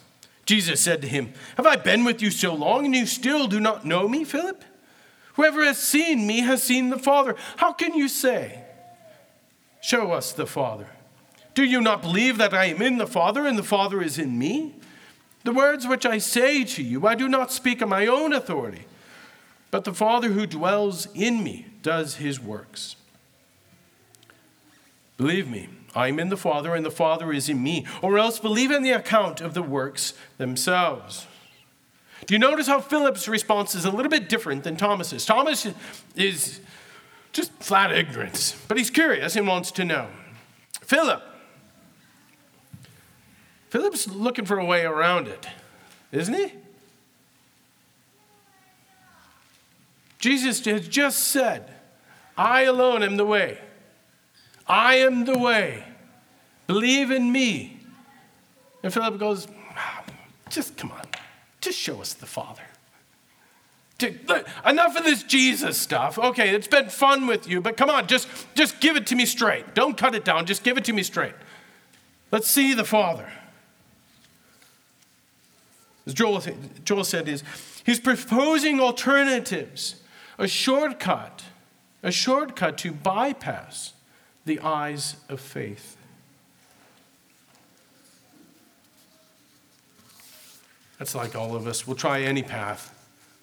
Jesus 0.44 0.80
said 0.80 1.00
to 1.02 1.08
him, 1.08 1.32
Have 1.56 1.66
I 1.66 1.76
been 1.76 2.04
with 2.04 2.20
you 2.20 2.30
so 2.30 2.54
long, 2.54 2.84
and 2.84 2.94
you 2.94 3.06
still 3.06 3.46
do 3.46 3.58
not 3.58 3.86
know 3.86 4.06
me, 4.06 4.24
Philip? 4.24 4.64
Whoever 5.34 5.64
has 5.64 5.78
seen 5.78 6.26
me 6.26 6.40
has 6.40 6.62
seen 6.62 6.90
the 6.90 6.98
Father. 6.98 7.36
How 7.56 7.72
can 7.72 7.94
you 7.94 8.08
say, 8.08 8.64
Show 9.80 10.12
us 10.12 10.32
the 10.32 10.46
Father? 10.46 10.88
Do 11.54 11.64
you 11.64 11.80
not 11.80 12.02
believe 12.02 12.38
that 12.38 12.52
I 12.54 12.66
am 12.66 12.82
in 12.82 12.98
the 12.98 13.06
Father, 13.06 13.46
and 13.46 13.58
the 13.58 13.62
Father 13.62 14.02
is 14.02 14.18
in 14.18 14.38
me? 14.38 14.74
The 15.44 15.52
words 15.52 15.86
which 15.86 16.06
I 16.06 16.18
say 16.18 16.64
to 16.64 16.82
you, 16.82 17.06
I 17.06 17.14
do 17.14 17.28
not 17.28 17.50
speak 17.50 17.82
on 17.82 17.88
my 17.88 18.06
own 18.06 18.32
authority, 18.32 18.84
but 19.72 19.84
the 19.84 19.94
Father 19.94 20.28
who 20.28 20.46
dwells 20.46 21.08
in 21.14 21.42
me 21.42 21.66
does 21.82 22.16
his 22.16 22.38
works. 22.38 22.94
Believe 25.16 25.48
me, 25.48 25.68
I 25.94 26.08
am 26.08 26.20
in 26.20 26.28
the 26.28 26.36
Father, 26.36 26.74
and 26.74 26.84
the 26.84 26.90
Father 26.90 27.32
is 27.32 27.48
in 27.48 27.62
me, 27.62 27.86
or 28.02 28.18
else 28.18 28.38
believe 28.38 28.70
in 28.70 28.82
the 28.82 28.90
account 28.90 29.40
of 29.40 29.54
the 29.54 29.62
works 29.62 30.12
themselves. 30.36 31.26
Do 32.26 32.34
you 32.34 32.38
notice 32.38 32.66
how 32.66 32.80
Philip's 32.80 33.26
response 33.26 33.74
is 33.74 33.84
a 33.86 33.90
little 33.90 34.10
bit 34.10 34.28
different 34.28 34.62
than 34.62 34.76
Thomas's? 34.76 35.24
Thomas 35.24 35.66
is 36.14 36.60
just 37.32 37.50
flat 37.54 37.92
ignorance, 37.92 38.54
but 38.68 38.76
he's 38.76 38.90
curious 38.90 39.36
and 39.36 39.46
wants 39.46 39.70
to 39.72 39.84
know. 39.84 40.08
Philip, 40.82 41.22
Philip's 43.70 44.06
looking 44.06 44.44
for 44.44 44.58
a 44.58 44.64
way 44.66 44.84
around 44.84 45.28
it, 45.28 45.48
isn't 46.12 46.34
he? 46.34 46.52
Jesus 50.22 50.64
has 50.66 50.86
just 50.86 51.18
said, 51.18 51.68
I 52.38 52.62
alone 52.62 53.02
am 53.02 53.16
the 53.16 53.24
way. 53.24 53.58
I 54.68 54.98
am 54.98 55.24
the 55.24 55.36
way. 55.36 55.84
Believe 56.68 57.10
in 57.10 57.32
me. 57.32 57.80
And 58.84 58.94
Philip 58.94 59.18
goes, 59.18 59.48
just 60.48 60.76
come 60.76 60.92
on, 60.92 61.02
just 61.60 61.76
show 61.76 62.00
us 62.00 62.14
the 62.14 62.26
Father. 62.26 62.62
Enough 64.64 64.96
of 64.96 65.04
this 65.04 65.24
Jesus 65.24 65.76
stuff. 65.76 66.18
Okay, 66.18 66.54
it's 66.54 66.68
been 66.68 66.88
fun 66.88 67.26
with 67.26 67.48
you, 67.48 67.60
but 67.60 67.76
come 67.76 67.90
on, 67.90 68.06
just, 68.06 68.28
just 68.54 68.80
give 68.80 68.94
it 68.94 69.08
to 69.08 69.16
me 69.16 69.26
straight. 69.26 69.74
Don't 69.74 69.96
cut 69.96 70.14
it 70.14 70.24
down, 70.24 70.46
just 70.46 70.62
give 70.62 70.78
it 70.78 70.84
to 70.84 70.92
me 70.92 71.02
straight. 71.02 71.34
Let's 72.30 72.48
see 72.48 72.74
the 72.74 72.84
Father. 72.84 73.28
As 76.06 76.14
Joel, 76.14 76.42
Joel 76.84 77.04
said, 77.04 77.28
is 77.28 77.42
he's 77.84 77.98
proposing 77.98 78.78
alternatives, 78.80 79.96
a 80.38 80.48
shortcut, 80.48 81.44
a 82.02 82.10
shortcut 82.10 82.78
to 82.78 82.92
bypass 82.92 83.92
the 84.44 84.60
eyes 84.60 85.16
of 85.28 85.40
faith. 85.40 85.96
That's 90.98 91.14
like 91.14 91.34
all 91.34 91.56
of 91.56 91.66
us. 91.66 91.86
We'll 91.86 91.96
try 91.96 92.20
any 92.20 92.42
path, 92.42 92.94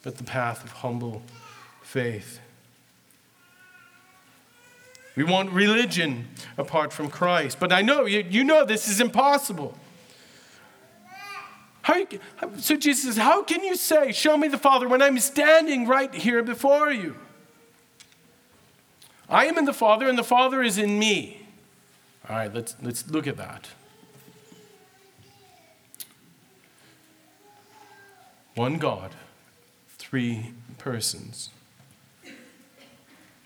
but 0.04 0.18
the 0.18 0.24
path 0.24 0.64
of 0.64 0.72
humble 0.72 1.22
faith. 1.82 2.40
We 5.16 5.26
want 5.26 5.52
religion 5.52 6.30
apart 6.58 6.94
from 6.94 7.10
Christ. 7.10 7.60
But 7.60 7.74
I 7.74 7.82
know, 7.82 8.06
you, 8.06 8.26
you 8.30 8.46
know 8.46 8.64
this 8.64 8.88
is 8.88 9.02
impossible. 9.02 9.78
So 12.58 12.76
Jesus 12.76 13.04
says, 13.06 13.18
How 13.18 13.44
can 13.44 13.64
you 13.64 13.76
say, 13.76 14.12
Show 14.12 14.38
me 14.38 14.48
the 14.48 14.58
Father, 14.58 14.88
when 14.88 15.02
I'm 15.02 15.20
standing 15.20 15.88
right 15.88 16.14
here 16.14 16.44
before 16.44 16.92
you? 16.92 17.16
I 19.30 19.46
am 19.46 19.58
in 19.58 19.66
the 19.66 19.74
Father, 19.74 20.08
and 20.08 20.18
the 20.18 20.24
Father 20.24 20.64
is 20.64 20.78
in 20.78 20.98
me. 20.98 21.48
All 22.28 22.36
right, 22.36 22.54
let's, 22.54 22.76
let's 22.82 23.10
look 23.10 23.28
at 23.28 23.38
that. 23.38 23.68
One 28.56 28.78
God, 28.78 29.12
three 29.98 30.54
persons. 30.78 31.50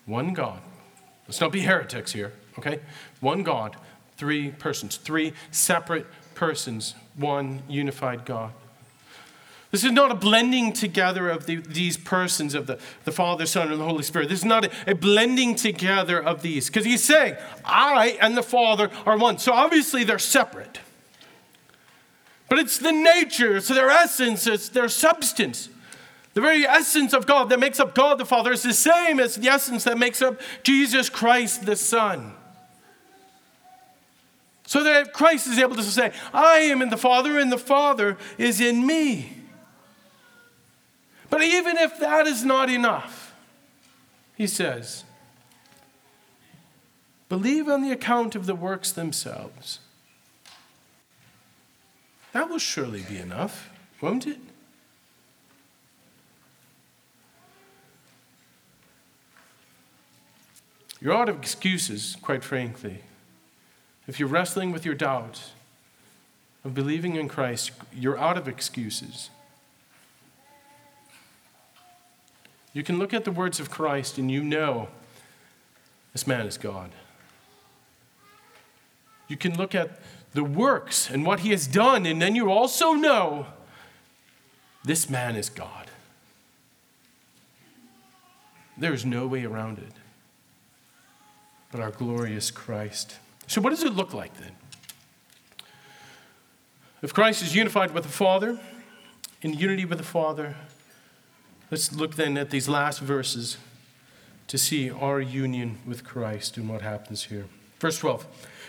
One 0.06 0.34
God. 0.34 0.60
Let's 1.26 1.40
not 1.40 1.52
be 1.52 1.60
heretics 1.60 2.12
here, 2.12 2.32
okay? 2.58 2.80
One 3.20 3.42
God, 3.42 3.76
three 4.16 4.50
persons, 4.50 4.96
three 4.96 5.32
separate 5.50 6.06
persons, 6.34 6.94
one 7.16 7.62
unified 7.68 8.24
God. 8.24 8.52
This 9.74 9.82
is 9.82 9.90
not 9.90 10.12
a 10.12 10.14
blending 10.14 10.72
together 10.72 11.28
of 11.28 11.46
the, 11.46 11.56
these 11.56 11.96
persons 11.96 12.54
of 12.54 12.68
the, 12.68 12.78
the 13.04 13.10
Father, 13.10 13.44
Son, 13.44 13.72
and 13.72 13.80
the 13.80 13.84
Holy 13.84 14.04
Spirit. 14.04 14.28
This 14.28 14.38
is 14.38 14.44
not 14.44 14.64
a, 14.64 14.70
a 14.86 14.94
blending 14.94 15.56
together 15.56 16.22
of 16.22 16.42
these. 16.42 16.68
Because 16.68 16.84
he's 16.84 17.02
saying, 17.02 17.34
I 17.64 18.16
and 18.20 18.36
the 18.36 18.42
Father 18.44 18.88
are 19.04 19.18
one. 19.18 19.38
So 19.38 19.52
obviously 19.52 20.04
they're 20.04 20.20
separate. 20.20 20.78
But 22.48 22.60
it's 22.60 22.78
the 22.78 22.92
nature, 22.92 23.56
it's 23.56 23.66
their 23.66 23.90
essence, 23.90 24.46
it's 24.46 24.68
their 24.68 24.88
substance. 24.88 25.70
The 26.34 26.40
very 26.40 26.64
essence 26.64 27.12
of 27.12 27.26
God 27.26 27.48
that 27.48 27.58
makes 27.58 27.80
up 27.80 27.96
God 27.96 28.18
the 28.18 28.24
Father 28.24 28.52
is 28.52 28.62
the 28.62 28.72
same 28.72 29.18
as 29.18 29.34
the 29.34 29.48
essence 29.48 29.82
that 29.82 29.98
makes 29.98 30.22
up 30.22 30.40
Jesus 30.62 31.08
Christ 31.08 31.66
the 31.66 31.74
Son. 31.74 32.34
So 34.74 34.82
that 34.82 35.12
Christ 35.12 35.46
is 35.46 35.56
able 35.60 35.76
to 35.76 35.84
say, 35.84 36.10
I 36.32 36.56
am 36.56 36.82
in 36.82 36.90
the 36.90 36.96
Father, 36.96 37.38
and 37.38 37.52
the 37.52 37.56
Father 37.56 38.16
is 38.38 38.60
in 38.60 38.84
me. 38.84 39.32
But 41.30 41.44
even 41.44 41.78
if 41.78 42.00
that 42.00 42.26
is 42.26 42.44
not 42.44 42.68
enough, 42.68 43.36
he 44.34 44.48
says, 44.48 45.04
believe 47.28 47.68
on 47.68 47.82
the 47.82 47.92
account 47.92 48.34
of 48.34 48.46
the 48.46 48.56
works 48.56 48.90
themselves. 48.90 49.78
That 52.32 52.50
will 52.50 52.58
surely 52.58 53.02
be 53.02 53.18
enough, 53.18 53.70
won't 54.00 54.26
it? 54.26 54.40
You're 61.00 61.14
out 61.14 61.28
of 61.28 61.36
excuses, 61.36 62.16
quite 62.20 62.42
frankly 62.42 63.02
if 64.06 64.18
you're 64.18 64.28
wrestling 64.28 64.72
with 64.72 64.84
your 64.84 64.94
doubt 64.94 65.52
of 66.64 66.74
believing 66.74 67.16
in 67.16 67.28
Christ, 67.28 67.72
you're 67.92 68.18
out 68.18 68.36
of 68.36 68.48
excuses. 68.48 69.30
You 72.72 72.82
can 72.82 72.98
look 72.98 73.14
at 73.14 73.24
the 73.24 73.30
words 73.30 73.60
of 73.60 73.70
Christ 73.70 74.18
and 74.18 74.30
you 74.30 74.42
know 74.42 74.88
this 76.12 76.26
man 76.26 76.46
is 76.46 76.58
God. 76.58 76.90
You 79.28 79.36
can 79.36 79.56
look 79.56 79.74
at 79.74 80.00
the 80.32 80.44
works 80.44 81.10
and 81.10 81.24
what 81.24 81.40
he 81.40 81.50
has 81.50 81.66
done, 81.66 82.04
and 82.04 82.20
then 82.20 82.34
you 82.34 82.50
also 82.50 82.92
know 82.92 83.46
this 84.84 85.08
man 85.08 85.36
is 85.36 85.48
God. 85.48 85.86
There 88.76 88.92
is 88.92 89.04
no 89.04 89.26
way 89.26 89.44
around 89.44 89.78
it 89.78 89.92
but 91.74 91.82
our 91.82 91.90
glorious 91.90 92.52
Christ. 92.52 93.16
So, 93.46 93.60
what 93.60 93.70
does 93.70 93.82
it 93.82 93.94
look 93.94 94.14
like 94.14 94.36
then? 94.38 94.52
If 97.02 97.12
Christ 97.12 97.42
is 97.42 97.54
unified 97.54 97.92
with 97.92 98.04
the 98.04 98.10
Father, 98.10 98.58
in 99.42 99.52
unity 99.52 99.84
with 99.84 99.98
the 99.98 100.04
Father, 100.04 100.56
let's 101.70 101.92
look 101.92 102.16
then 102.16 102.38
at 102.38 102.50
these 102.50 102.68
last 102.68 103.00
verses 103.00 103.58
to 104.48 104.56
see 104.56 104.90
our 104.90 105.20
union 105.20 105.78
with 105.86 106.04
Christ 106.04 106.56
and 106.56 106.68
what 106.68 106.80
happens 106.80 107.24
here. 107.24 107.46
Verse 107.78 107.98
12 107.98 108.26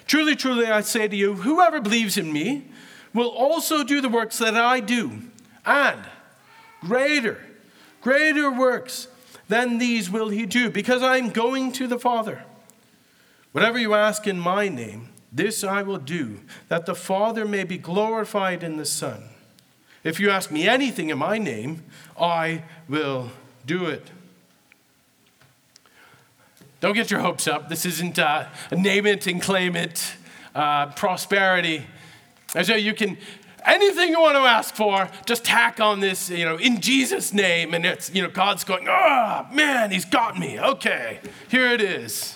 Truly, 0.07 0.35
truly, 0.35 0.67
I 0.67 0.81
say 0.81 1.07
to 1.07 1.15
you, 1.15 1.35
whoever 1.35 1.79
believes 1.79 2.17
in 2.17 2.31
me 2.31 2.65
will 3.13 3.29
also 3.29 3.83
do 3.83 4.01
the 4.01 4.09
works 4.09 4.37
that 4.39 4.55
I 4.55 4.81
do, 4.81 5.21
and 5.65 6.01
greater, 6.81 7.39
greater 8.01 8.51
works 8.51 9.07
than 9.47 9.77
these 9.77 10.09
will 10.09 10.29
he 10.29 10.45
do, 10.45 10.69
because 10.69 11.01
I'm 11.01 11.29
going 11.29 11.71
to 11.73 11.87
the 11.87 11.97
Father. 11.97 12.43
Whatever 13.55 13.79
you 13.79 13.93
ask 13.93 14.27
in 14.27 14.37
my 14.37 14.67
name, 14.67 15.07
this 15.31 15.63
I 15.63 15.81
will 15.81 15.97
do, 15.97 16.41
that 16.67 16.85
the 16.85 16.93
Father 16.93 17.45
may 17.45 17.63
be 17.63 17.77
glorified 17.77 18.63
in 18.63 18.75
the 18.75 18.83
Son. 18.83 19.29
If 20.03 20.19
you 20.19 20.29
ask 20.29 20.51
me 20.51 20.67
anything 20.67 21.09
in 21.09 21.17
my 21.17 21.37
name, 21.37 21.81
I 22.19 22.63
will 22.89 23.31
do 23.65 23.85
it. 23.85 24.11
Don't 26.81 26.95
get 26.95 27.09
your 27.09 27.21
hopes 27.21 27.47
up. 27.47 27.69
This 27.69 27.85
isn't 27.85 28.19
uh, 28.19 28.49
a 28.71 28.75
name 28.75 29.05
it 29.05 29.25
and 29.25 29.41
claim 29.41 29.77
it 29.77 30.15
uh, 30.53 30.87
prosperity. 30.87 31.87
And 32.55 32.67
so 32.67 32.75
you 32.75 32.93
can, 32.93 33.17
anything 33.63 34.09
you 34.09 34.19
want 34.19 34.35
to 34.35 34.41
ask 34.41 34.75
for, 34.75 35.09
just 35.25 35.45
tack 35.45 35.79
on 35.79 36.01
this, 36.01 36.29
you 36.29 36.43
know, 36.43 36.57
in 36.57 36.81
Jesus' 36.81 37.31
name. 37.31 37.73
And 37.73 37.85
it's, 37.85 38.13
you 38.13 38.21
know, 38.21 38.29
God's 38.29 38.65
going, 38.65 38.89
oh, 38.89 39.47
man, 39.53 39.91
he's 39.91 40.03
got 40.03 40.37
me. 40.37 40.59
Okay, 40.59 41.21
here 41.47 41.71
it 41.71 41.79
is. 41.79 42.35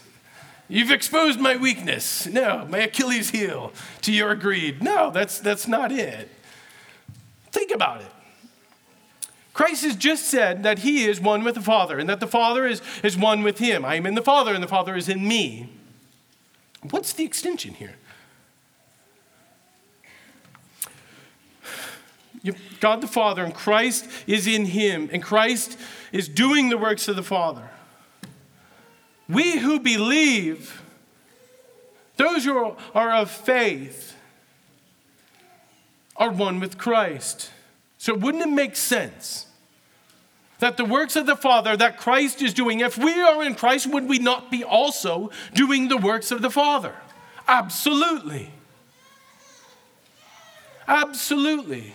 You've 0.70 0.92
exposed 0.92 1.40
my 1.40 1.58
weakness. 1.58 2.28
No, 2.28 2.68
my 2.70 2.80
Achilles 2.80 3.32
heel 3.32 3.74
to 4.04 4.14
your 4.14 4.36
greed. 4.36 4.84
No, 4.84 5.10
that's, 5.10 5.40
that's 5.40 5.68
not 5.68 5.92
it. 5.92 6.30
Think 7.52 7.72
about 7.72 8.02
it. 8.02 8.12
Christ 9.52 9.84
has 9.84 9.96
just 9.96 10.26
said 10.26 10.62
that 10.64 10.80
he 10.80 11.06
is 11.06 11.20
one 11.20 11.44
with 11.44 11.56
the 11.56 11.62
Father 11.62 11.98
and 11.98 12.08
that 12.08 12.20
the 12.20 12.28
Father 12.28 12.68
is, 12.68 12.82
is 13.04 13.18
one 13.18 13.42
with 13.42 13.58
him. 13.58 13.84
I 13.84 13.96
am 13.96 14.06
in 14.06 14.14
the 14.14 14.22
Father 14.22 14.54
and 14.54 14.64
the 14.64 14.68
Father 14.68 14.96
is 14.96 15.10
in 15.10 15.28
me. 15.28 15.70
What's 16.92 17.12
the 17.14 17.26
extension 17.26 17.74
here? 17.74 17.96
God 22.80 23.02
the 23.02 23.08
Father 23.08 23.44
and 23.44 23.54
Christ 23.54 24.08
is 24.26 24.48
in 24.48 24.66
him, 24.66 25.10
and 25.12 25.22
Christ 25.22 25.78
is 26.14 26.30
doing 26.30 26.70
the 26.70 26.78
works 26.78 27.08
of 27.08 27.16
the 27.16 27.24
Father. 27.24 27.70
We 29.30 29.60
who 29.60 29.80
believe, 29.80 30.82
those 32.18 32.44
who 32.44 32.76
are 32.96 33.16
of 33.16 33.30
faith, 33.30 34.16
are 36.18 36.32
one 36.32 36.60
with 36.60 36.78
Christ. 36.78 37.52
So, 37.98 38.16
wouldn't 38.16 38.44
it 38.44 38.50
make 38.50 38.76
sense 38.76 39.46
that 40.60 40.76
the 40.76 40.84
works 40.84 41.16
of 41.16 41.26
the 41.26 41.36
Father 41.36 41.78
that 41.78 41.98
Christ 41.98 42.42
is 42.42 42.54
doing, 42.54 42.82
if 42.82 42.98
we 42.98 43.14
are 43.22 43.44
in 43.44 43.56
Christ, 43.56 43.88
would 43.88 44.10
we 44.10 44.20
not 44.20 44.52
be 44.52 44.64
also 44.64 45.32
doing 45.54 45.88
the 45.88 45.98
works 45.98 46.32
of 46.32 46.42
the 46.42 46.50
Father? 46.50 46.94
Absolutely. 47.48 48.50
Absolutely. 50.88 51.94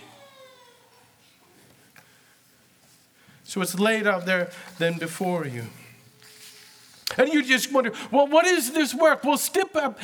So 3.43 3.61
it's 3.61 3.77
laid 3.77 4.07
out 4.07 4.25
there 4.25 4.49
then 4.79 4.97
before 4.97 5.45
you. 5.45 5.65
And 7.17 7.31
you 7.31 7.43
just 7.43 7.71
wonder, 7.71 7.91
well, 8.11 8.27
what 8.27 8.45
is 8.45 8.73
this 8.73 8.93
work? 8.93 9.23
Well, 9.23 9.37
skip, 9.37 9.75
up, 9.75 9.99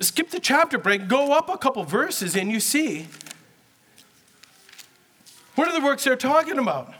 skip 0.00 0.30
the 0.30 0.40
chapter 0.40 0.78
break, 0.78 1.08
go 1.08 1.32
up 1.32 1.48
a 1.48 1.56
couple 1.56 1.84
verses, 1.84 2.34
and 2.36 2.50
you 2.50 2.60
see 2.60 3.06
what 5.58 5.66
are 5.66 5.72
the 5.72 5.84
works 5.84 6.04
they're 6.04 6.14
talking 6.14 6.56
about? 6.56 6.94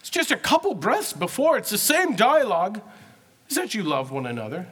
It's 0.00 0.10
just 0.10 0.32
a 0.32 0.36
couple 0.36 0.74
breaths 0.74 1.12
before. 1.12 1.56
It's 1.56 1.70
the 1.70 1.78
same 1.78 2.16
dialogue. 2.16 2.80
Is 3.48 3.54
that 3.54 3.72
you 3.72 3.84
love 3.84 4.10
one 4.10 4.26
another? 4.26 4.66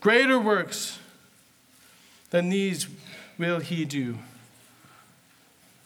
Greater 0.00 0.38
works 0.38 0.98
than 2.28 2.50
these 2.50 2.86
will 3.38 3.60
he 3.60 3.86
do. 3.86 4.18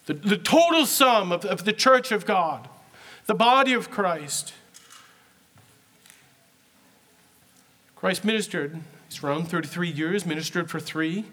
The, 0.05 0.13
the 0.13 0.37
total 0.37 0.85
sum 0.85 1.31
of, 1.31 1.45
of 1.45 1.65
the 1.65 1.73
church 1.73 2.11
of 2.11 2.25
God, 2.25 2.69
the 3.25 3.33
body 3.33 3.73
of 3.73 3.89
Christ. 3.89 4.53
Christ 7.95 8.23
ministered, 8.23 8.79
he's 9.09 9.23
around 9.23 9.49
33 9.49 9.89
years, 9.89 10.25
ministered 10.25 10.69
for 10.69 10.79
three. 10.79 11.25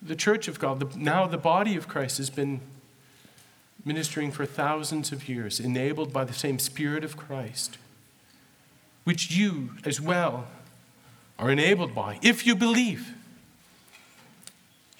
The 0.00 0.14
church 0.14 0.46
of 0.46 0.60
God, 0.60 0.78
the, 0.78 0.98
now 0.98 1.26
the 1.26 1.38
body 1.38 1.76
of 1.76 1.88
Christ, 1.88 2.18
has 2.18 2.30
been 2.30 2.60
ministering 3.84 4.30
for 4.30 4.46
thousands 4.46 5.10
of 5.10 5.28
years, 5.28 5.58
enabled 5.58 6.12
by 6.12 6.24
the 6.24 6.32
same 6.32 6.60
Spirit 6.60 7.02
of 7.02 7.16
Christ, 7.16 7.78
which 9.02 9.32
you 9.32 9.70
as 9.84 10.00
well 10.00 10.46
are 11.38 11.50
enabled 11.50 11.92
by 11.92 12.20
if 12.22 12.46
you 12.46 12.54
believe. 12.54 13.14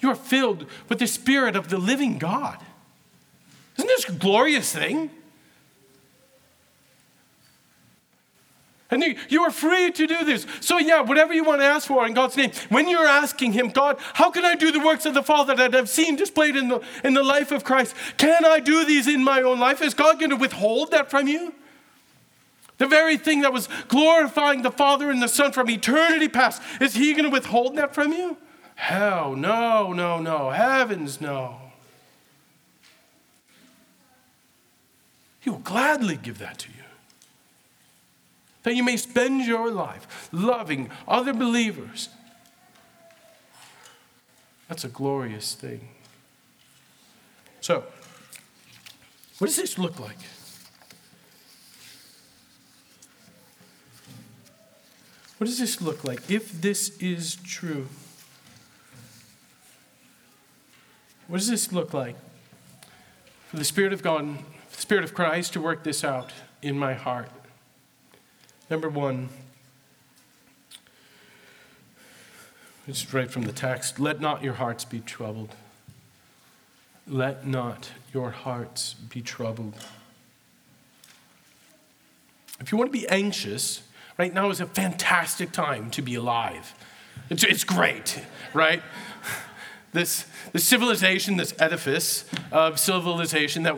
You 0.03 0.09
are 0.09 0.15
filled 0.15 0.65
with 0.89 0.99
the 0.99 1.07
Spirit 1.07 1.55
of 1.55 1.69
the 1.69 1.77
living 1.77 2.17
God. 2.17 2.59
Isn't 3.77 3.87
this 3.87 4.09
a 4.09 4.11
glorious 4.11 4.73
thing? 4.73 5.09
And 8.91 9.03
you 9.29 9.41
are 9.41 9.49
free 9.49 9.91
to 9.91 10.05
do 10.05 10.23
this. 10.23 10.45
So, 10.59 10.77
yeah, 10.77 11.01
whatever 11.01 11.33
you 11.33 11.43
want 11.43 11.61
to 11.61 11.65
ask 11.65 11.87
for 11.87 12.05
in 12.05 12.13
God's 12.13 12.37
name, 12.37 12.51
when 12.69 12.87
you're 12.87 13.07
asking 13.07 13.53
Him, 13.53 13.69
God, 13.69 13.97
how 14.13 14.29
can 14.29 14.45
I 14.45 14.53
do 14.53 14.71
the 14.71 14.81
works 14.81 15.05
of 15.07 15.15
the 15.15 15.23
Father 15.23 15.55
that 15.55 15.73
I've 15.73 15.89
seen 15.89 16.15
displayed 16.15 16.55
in 16.55 16.67
the, 16.67 16.81
in 17.03 17.15
the 17.15 17.23
life 17.23 17.51
of 17.51 17.63
Christ? 17.63 17.95
Can 18.17 18.45
I 18.45 18.59
do 18.59 18.85
these 18.85 19.07
in 19.07 19.23
my 19.23 19.41
own 19.41 19.59
life? 19.59 19.81
Is 19.81 19.95
God 19.95 20.19
going 20.19 20.29
to 20.29 20.35
withhold 20.35 20.91
that 20.91 21.09
from 21.09 21.27
you? 21.27 21.55
The 22.77 22.87
very 22.87 23.17
thing 23.17 23.41
that 23.41 23.53
was 23.53 23.69
glorifying 23.87 24.61
the 24.61 24.71
Father 24.71 25.09
and 25.09 25.23
the 25.23 25.27
Son 25.27 25.53
from 25.53 25.69
eternity 25.69 26.27
past, 26.27 26.61
is 26.81 26.93
He 26.93 27.13
going 27.13 27.23
to 27.23 27.31
withhold 27.31 27.77
that 27.77 27.95
from 27.95 28.11
you? 28.11 28.37
Hell, 28.75 29.35
no, 29.35 29.93
no, 29.93 30.19
no. 30.19 30.49
Heavens, 30.49 31.21
no. 31.21 31.57
He 35.39 35.49
will 35.49 35.59
gladly 35.59 36.15
give 36.15 36.39
that 36.39 36.57
to 36.59 36.69
you. 36.69 36.83
That 38.63 38.75
you 38.75 38.83
may 38.83 38.95
spend 38.95 39.45
your 39.45 39.69
life 39.69 40.29
loving 40.31 40.89
other 41.07 41.33
believers. 41.33 42.09
That's 44.69 44.85
a 44.85 44.89
glorious 44.89 45.53
thing. 45.53 45.89
So, 47.59 47.83
what 49.37 49.47
does 49.47 49.57
this 49.57 49.77
look 49.77 49.99
like? 49.99 50.17
What 55.37 55.47
does 55.47 55.59
this 55.59 55.81
look 55.81 56.05
like 56.05 56.31
if 56.31 56.61
this 56.61 56.97
is 56.99 57.35
true? 57.35 57.87
What 61.27 61.37
does 61.37 61.49
this 61.49 61.71
look 61.71 61.93
like? 61.93 62.15
For 63.49 63.57
the 63.57 63.63
Spirit 63.63 63.93
of 63.93 64.03
God, 64.03 64.37
the 64.71 64.81
Spirit 64.81 65.03
of 65.03 65.13
Christ 65.13 65.53
to 65.53 65.61
work 65.61 65.83
this 65.83 66.03
out 66.03 66.31
in 66.61 66.77
my 66.77 66.93
heart. 66.93 67.29
Number 68.69 68.89
one, 68.89 69.29
it's 72.87 73.13
right 73.13 73.29
from 73.29 73.43
the 73.43 73.51
text 73.51 73.99
let 73.99 74.19
not 74.19 74.43
your 74.43 74.53
hearts 74.53 74.85
be 74.85 74.99
troubled. 74.99 75.55
Let 77.07 77.45
not 77.45 77.91
your 78.13 78.31
hearts 78.31 78.93
be 78.93 79.21
troubled. 79.21 79.75
If 82.59 82.71
you 82.71 82.77
want 82.77 82.93
to 82.93 82.97
be 82.97 83.07
anxious, 83.09 83.83
Right 84.17 84.33
now 84.33 84.49
is 84.49 84.61
a 84.61 84.65
fantastic 84.65 85.51
time 85.51 85.89
to 85.91 86.01
be 86.01 86.15
alive. 86.15 86.73
It's, 87.29 87.43
it's 87.43 87.63
great, 87.63 88.21
right? 88.53 88.83
This, 89.93 90.25
this 90.51 90.63
civilization, 90.67 91.37
this 91.37 91.53
edifice 91.59 92.25
of 92.51 92.79
civilization 92.79 93.63
that 93.63 93.77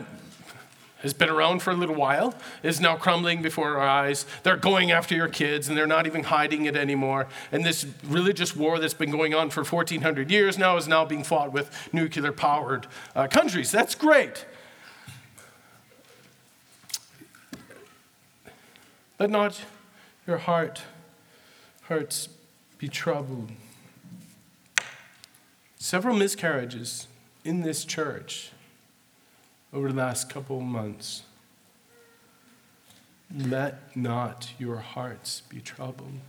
has 1.02 1.12
been 1.12 1.28
around 1.28 1.60
for 1.60 1.70
a 1.70 1.74
little 1.74 1.94
while, 1.94 2.34
is 2.62 2.80
now 2.80 2.96
crumbling 2.96 3.42
before 3.42 3.76
our 3.76 3.86
eyes. 3.86 4.24
They're 4.42 4.56
going 4.56 4.90
after 4.90 5.14
your 5.14 5.28
kids 5.28 5.68
and 5.68 5.76
they're 5.76 5.86
not 5.86 6.06
even 6.06 6.24
hiding 6.24 6.64
it 6.64 6.74
anymore. 6.74 7.28
And 7.52 7.64
this 7.64 7.86
religious 8.04 8.56
war 8.56 8.78
that's 8.78 8.94
been 8.94 9.10
going 9.10 9.34
on 9.34 9.50
for 9.50 9.62
1,400 9.62 10.30
years 10.30 10.56
now 10.58 10.76
is 10.78 10.88
now 10.88 11.04
being 11.04 11.22
fought 11.22 11.52
with 11.52 11.70
nuclear 11.92 12.32
powered 12.32 12.86
uh, 13.14 13.28
countries. 13.28 13.70
That's 13.70 13.94
great. 13.94 14.46
But 19.18 19.30
not 19.30 19.62
your 20.26 20.38
heart 20.38 20.82
hearts 21.88 22.28
be 22.78 22.88
troubled. 22.88 23.50
Several 25.78 26.16
miscarriages 26.16 27.06
in 27.44 27.60
this 27.60 27.84
church 27.84 28.50
over 29.72 29.88
the 29.88 29.94
last 29.94 30.30
couple 30.30 30.58
of 30.58 30.64
months. 30.64 31.22
Let 33.34 33.94
not 33.96 34.52
your 34.58 34.76
hearts 34.76 35.42
be 35.48 35.60
troubled. 35.60 36.20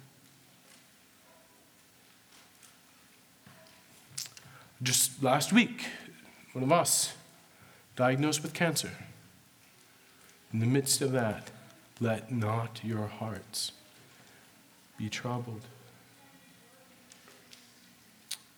Just 4.83 5.23
last 5.23 5.53
week, 5.53 5.85
one 6.53 6.63
of 6.63 6.71
us 6.71 7.13
diagnosed 7.95 8.43
with 8.43 8.53
cancer. 8.53 8.91
In 10.53 10.59
the 10.59 10.65
midst 10.65 11.01
of 11.01 11.11
that, 11.13 11.49
let 11.99 12.31
not 12.31 12.81
your 12.83 13.07
hearts 13.07 13.71
be 14.97 15.09
troubled. 15.09 15.61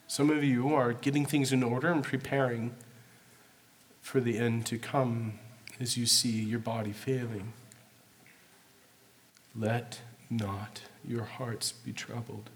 Some 0.09 0.31
of 0.31 0.43
you 0.43 0.73
are 0.73 0.91
getting 0.91 1.23
things 1.23 1.53
in 1.53 1.61
order 1.61 1.91
and 1.91 2.03
preparing 2.03 2.73
for 4.01 4.19
the 4.19 4.39
end 4.39 4.65
to 4.65 4.79
come 4.79 5.37
as 5.79 5.97
you 5.97 6.07
see 6.07 6.31
your 6.31 6.57
body 6.57 6.91
failing. 6.91 7.53
Let 9.55 10.01
not 10.27 10.81
your 11.07 11.25
hearts 11.25 11.71
be 11.71 11.93
troubled. 11.93 12.49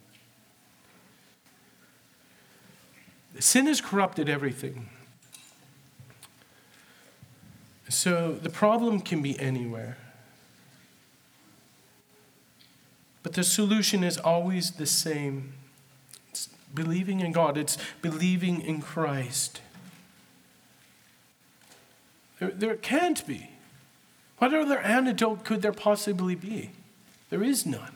Sin 3.38 3.68
has 3.68 3.82
corrupted 3.82 4.28
everything. 4.28 4.90
So 7.88 8.32
the 8.32 8.50
problem 8.50 9.00
can 9.00 9.22
be 9.22 9.40
anywhere. 9.40 9.98
But 13.22 13.34
the 13.34 13.44
solution 13.44 14.04
is 14.04 14.18
always 14.18 14.72
the 14.72 14.88
same 14.88 15.54
believing 16.74 17.20
in 17.20 17.32
God, 17.32 17.58
it's 17.58 17.78
believing 18.02 18.62
in 18.62 18.82
Christ. 18.82 19.62
There, 22.40 22.52
there 22.52 22.76
can't 22.76 23.26
be. 23.26 23.50
What 24.38 24.54
other 24.54 24.80
antidote 24.80 25.46
could 25.46 25.62
there 25.62 25.72
possibly 25.72 26.36
be? 26.36 26.72
There 27.30 27.44
is 27.44 27.66
none. 27.66 27.96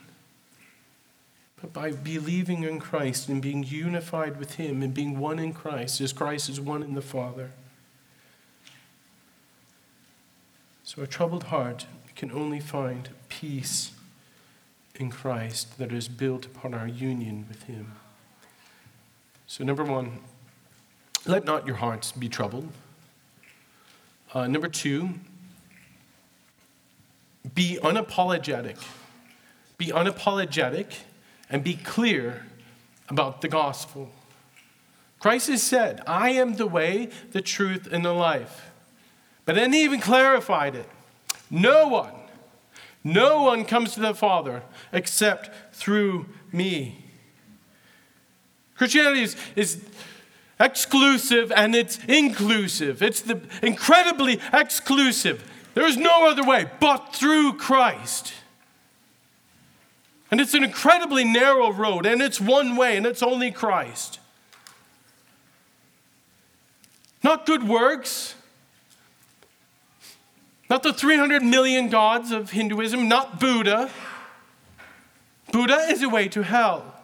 But 1.60 1.72
by 1.72 1.90
believing 1.90 2.62
in 2.62 2.78
Christ 2.78 3.28
and 3.28 3.42
being 3.42 3.64
unified 3.64 4.38
with 4.38 4.54
Him 4.54 4.82
and 4.82 4.94
being 4.94 5.18
one 5.18 5.38
in 5.38 5.52
Christ, 5.52 6.00
as 6.00 6.12
Christ 6.12 6.48
is 6.48 6.60
one 6.60 6.82
in 6.82 6.94
the 6.94 7.02
Father. 7.02 7.50
So 10.84 11.02
a 11.02 11.06
troubled 11.06 11.44
heart 11.44 11.86
can 12.16 12.32
only 12.32 12.60
find 12.60 13.10
peace 13.28 13.92
in 14.94 15.10
Christ 15.10 15.78
that 15.78 15.92
is 15.92 16.08
built 16.08 16.46
upon 16.46 16.74
our 16.74 16.88
union 16.88 17.44
with 17.48 17.64
Him. 17.64 17.92
So, 19.50 19.64
number 19.64 19.82
one, 19.82 20.18
let 21.24 21.46
not 21.46 21.66
your 21.66 21.76
hearts 21.76 22.12
be 22.12 22.28
troubled. 22.28 22.68
Uh, 24.34 24.46
number 24.46 24.68
two, 24.68 25.14
be 27.54 27.78
unapologetic. 27.82 28.76
Be 29.78 29.86
unapologetic 29.86 30.98
and 31.48 31.64
be 31.64 31.74
clear 31.76 32.44
about 33.08 33.40
the 33.40 33.48
gospel. 33.48 34.10
Christ 35.18 35.48
has 35.48 35.62
said, 35.62 36.02
I 36.06 36.30
am 36.30 36.56
the 36.56 36.66
way, 36.66 37.08
the 37.32 37.40
truth, 37.40 37.88
and 37.90 38.04
the 38.04 38.12
life. 38.12 38.70
But 39.46 39.54
then 39.54 39.72
he 39.72 39.82
even 39.82 40.00
clarified 40.00 40.74
it. 40.74 40.90
No 41.50 41.88
one, 41.88 42.12
no 43.02 43.44
one 43.44 43.64
comes 43.64 43.94
to 43.94 44.00
the 44.00 44.12
Father 44.12 44.62
except 44.92 45.74
through 45.74 46.26
me. 46.52 47.07
Christianity 48.78 49.22
is, 49.22 49.36
is 49.56 49.84
exclusive 50.60 51.52
and 51.52 51.74
it's 51.74 51.98
inclusive. 52.04 53.02
It's 53.02 53.20
the 53.20 53.40
incredibly 53.62 54.40
exclusive. 54.52 55.44
There 55.74 55.86
is 55.86 55.96
no 55.96 56.28
other 56.28 56.44
way 56.44 56.70
but 56.80 57.14
through 57.14 57.54
Christ. 57.54 58.32
And 60.30 60.40
it's 60.40 60.54
an 60.54 60.62
incredibly 60.62 61.24
narrow 61.24 61.72
road, 61.72 62.04
and 62.04 62.20
it's 62.20 62.40
one 62.40 62.76
way, 62.76 62.96
and 62.96 63.06
it's 63.06 63.22
only 63.22 63.50
Christ. 63.50 64.20
Not 67.24 67.46
good 67.46 67.66
works, 67.66 68.34
not 70.68 70.82
the 70.82 70.92
300 70.92 71.42
million 71.42 71.88
gods 71.88 72.30
of 72.30 72.50
Hinduism, 72.50 73.08
not 73.08 73.40
Buddha. 73.40 73.90
Buddha 75.50 75.86
is 75.88 76.02
a 76.02 76.10
way 76.10 76.28
to 76.28 76.42
hell. 76.42 76.97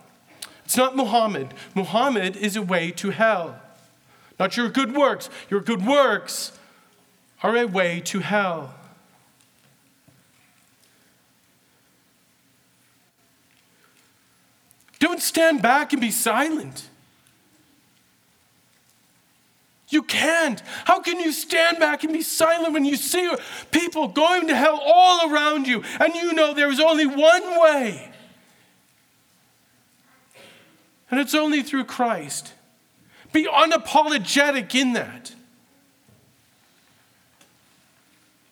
It's 0.64 0.76
not 0.76 0.96
Muhammad. 0.96 1.54
Muhammad 1.74 2.36
is 2.36 2.56
a 2.56 2.62
way 2.62 2.90
to 2.92 3.10
hell. 3.10 3.60
Not 4.38 4.56
your 4.56 4.68
good 4.68 4.94
works. 4.94 5.30
Your 5.50 5.60
good 5.60 5.84
works 5.86 6.52
are 7.42 7.56
a 7.56 7.66
way 7.66 8.00
to 8.06 8.20
hell. 8.20 8.74
Don't 14.98 15.20
stand 15.20 15.60
back 15.60 15.92
and 15.92 16.00
be 16.00 16.10
silent. 16.10 16.88
You 19.90 20.02
can't. 20.02 20.62
How 20.86 21.00
can 21.00 21.20
you 21.20 21.30
stand 21.30 21.78
back 21.78 22.04
and 22.04 22.12
be 22.12 22.22
silent 22.22 22.72
when 22.72 22.86
you 22.86 22.96
see 22.96 23.30
people 23.70 24.08
going 24.08 24.48
to 24.48 24.56
hell 24.56 24.80
all 24.82 25.30
around 25.30 25.68
you 25.68 25.84
and 26.00 26.14
you 26.14 26.32
know 26.32 26.54
there 26.54 26.70
is 26.70 26.80
only 26.80 27.06
one 27.06 27.60
way? 27.60 28.13
And 31.10 31.20
it's 31.20 31.34
only 31.34 31.62
through 31.62 31.84
Christ. 31.84 32.52
Be 33.32 33.46
unapologetic 33.46 34.74
in 34.74 34.92
that. 34.94 35.34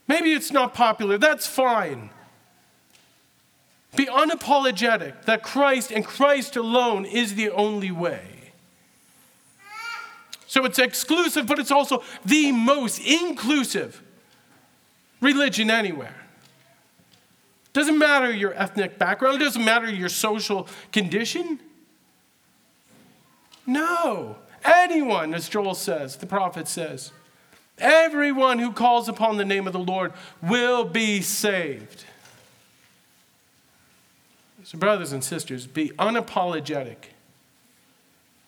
Maybe 0.09 0.33
it's 0.33 0.53
not 0.53 0.75
popular, 0.75 1.19
that's 1.19 1.47
fine. 1.47 2.11
Be 3.95 4.07
unapologetic 4.07 5.25
that 5.25 5.43
Christ 5.43 5.91
and 5.91 6.05
Christ 6.05 6.57
alone 6.57 7.05
is 7.05 7.35
the 7.35 7.51
only 7.51 7.91
way. 7.91 8.53
So 10.47 10.65
it's 10.65 10.79
exclusive, 10.79 11.47
but 11.47 11.59
it's 11.59 11.71
also 11.71 12.03
the 12.25 12.53
most 12.53 12.99
inclusive 12.99 14.03
religion 15.21 15.71
anywhere. 15.71 16.17
Doesn't 17.73 17.99
matter 17.99 18.31
your 18.31 18.53
ethnic 18.53 18.99
background, 18.99 19.41
it 19.41 19.45
doesn't 19.45 19.65
matter 19.65 19.91
your 19.91 20.11
social 20.11 20.69
condition. 20.93 21.59
No. 23.67 24.37
Anyone, 24.65 25.35
as 25.35 25.49
Joel 25.49 25.75
says, 25.75 26.17
the 26.17 26.27
prophet 26.27 26.69
says, 26.69 27.13
everyone 27.79 28.59
who 28.59 28.73
calls 28.73 29.09
upon 29.09 29.37
the 29.37 29.45
name 29.45 29.67
of 29.67 29.73
the 29.73 29.79
Lord 29.79 30.13
will 30.41 30.85
be 30.85 31.21
saved. 31.21 32.05
So, 34.65 34.79
brothers 34.79 35.13
and 35.13 35.25
sisters, 35.25 35.67
be 35.67 35.91
unapologetic 35.99 36.97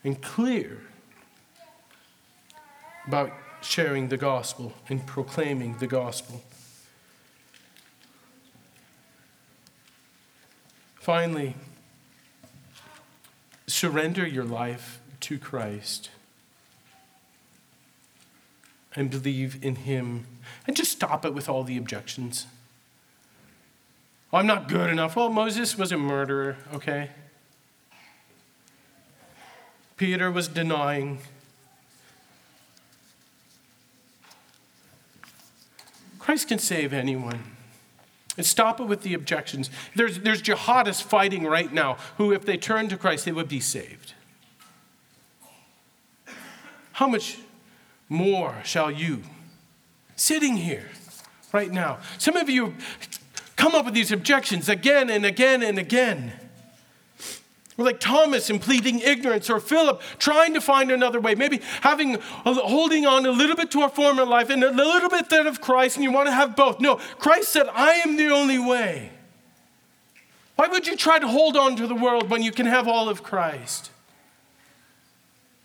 and 0.04 0.20
clear 0.22 0.80
about 3.06 3.32
sharing 3.60 4.08
the 4.08 4.16
gospel 4.16 4.74
and 4.88 5.04
proclaiming 5.04 5.78
the 5.78 5.86
gospel. 5.86 6.42
Finally, 10.94 11.54
surrender 13.66 14.26
your 14.26 14.44
life 14.44 15.00
to 15.24 15.38
Christ 15.38 16.10
and 18.94 19.10
believe 19.10 19.62
in 19.64 19.76
Him. 19.76 20.26
And 20.66 20.76
just 20.76 20.92
stop 20.92 21.24
it 21.24 21.32
with 21.32 21.48
all 21.48 21.64
the 21.64 21.76
objections. 21.78 22.46
I'm 24.32 24.46
not 24.46 24.68
good 24.68 24.90
enough. 24.90 25.16
Well, 25.16 25.30
Moses 25.30 25.78
was 25.78 25.92
a 25.92 25.96
murderer, 25.96 26.56
okay? 26.74 27.10
Peter 29.96 30.30
was 30.30 30.48
denying. 30.48 31.20
Christ 36.18 36.48
can 36.48 36.58
save 36.58 36.92
anyone. 36.92 37.44
And 38.36 38.44
stop 38.44 38.80
it 38.80 38.84
with 38.84 39.02
the 39.02 39.14
objections. 39.14 39.70
There's, 39.94 40.18
there's 40.18 40.42
jihadists 40.42 41.02
fighting 41.02 41.44
right 41.44 41.72
now 41.72 41.96
who, 42.18 42.32
if 42.32 42.44
they 42.44 42.56
turn 42.56 42.88
to 42.88 42.96
Christ, 42.96 43.24
they 43.24 43.32
would 43.32 43.48
be 43.48 43.60
saved. 43.60 44.14
How 46.94 47.08
much 47.08 47.38
more 48.08 48.54
shall 48.62 48.88
you, 48.88 49.22
sitting 50.14 50.56
here 50.56 50.90
right 51.52 51.70
now? 51.70 51.98
Some 52.18 52.36
of 52.36 52.48
you 52.48 52.74
come 53.56 53.74
up 53.74 53.84
with 53.84 53.94
these 53.94 54.12
objections 54.12 54.68
again 54.68 55.10
and 55.10 55.26
again 55.26 55.64
and 55.64 55.76
again. 55.76 56.32
We're 57.76 57.86
like 57.86 57.98
Thomas 57.98 58.48
in 58.48 58.60
pleading 58.60 59.00
ignorance, 59.00 59.50
or 59.50 59.58
Philip 59.58 60.00
trying 60.20 60.54
to 60.54 60.60
find 60.60 60.92
another 60.92 61.18
way, 61.18 61.34
maybe 61.34 61.60
having 61.80 62.16
uh, 62.44 62.54
holding 62.54 63.06
on 63.06 63.26
a 63.26 63.32
little 63.32 63.56
bit 63.56 63.72
to 63.72 63.80
our 63.80 63.88
former 63.88 64.24
life 64.24 64.48
and 64.48 64.62
a 64.62 64.70
little 64.70 65.08
bit 65.08 65.28
then 65.28 65.48
of 65.48 65.60
Christ, 65.60 65.96
and 65.96 66.04
you 66.04 66.12
want 66.12 66.28
to 66.28 66.32
have 66.32 66.54
both. 66.54 66.78
No, 66.78 67.00
Christ 67.18 67.48
said, 67.48 67.66
I 67.72 67.94
am 67.94 68.16
the 68.16 68.28
only 68.28 68.60
way. 68.60 69.10
Why 70.54 70.68
would 70.68 70.86
you 70.86 70.96
try 70.96 71.18
to 71.18 71.26
hold 71.26 71.56
on 71.56 71.74
to 71.74 71.88
the 71.88 71.96
world 71.96 72.30
when 72.30 72.44
you 72.44 72.52
can 72.52 72.66
have 72.66 72.86
all 72.86 73.08
of 73.08 73.24
Christ? 73.24 73.90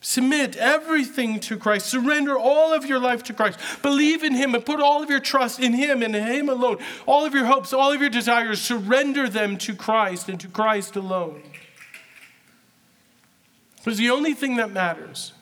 Submit 0.01 0.55
everything 0.55 1.41
to 1.41 1.57
Christ. 1.57 1.87
Surrender 1.87 2.37
all 2.37 2.73
of 2.73 2.85
your 2.85 2.99
life 2.99 3.21
to 3.23 3.33
Christ. 3.33 3.59
Believe 3.81 4.23
in 4.23 4.33
Him 4.33 4.55
and 4.55 4.65
put 4.65 4.79
all 4.79 5.03
of 5.03 5.09
your 5.09 5.19
trust 5.19 5.59
in 5.59 5.73
Him 5.73 6.01
and 6.01 6.15
in 6.15 6.25
Him 6.25 6.47
alone. 6.47 6.77
All 7.05 7.25
of 7.25 7.33
your 7.33 7.45
hopes, 7.45 7.73
all 7.73 7.91
of 7.91 7.99
your 7.99 8.09
desires, 8.09 8.61
surrender 8.61 9.27
them 9.27 9.57
to 9.57 9.75
Christ 9.75 10.29
and 10.29 10.39
to 10.39 10.47
Christ 10.47 10.95
alone. 10.95 11.43
Because 13.77 13.97
the 13.97 14.09
only 14.09 14.33
thing 14.33 14.55
that 14.55 14.71
matters 14.71 15.33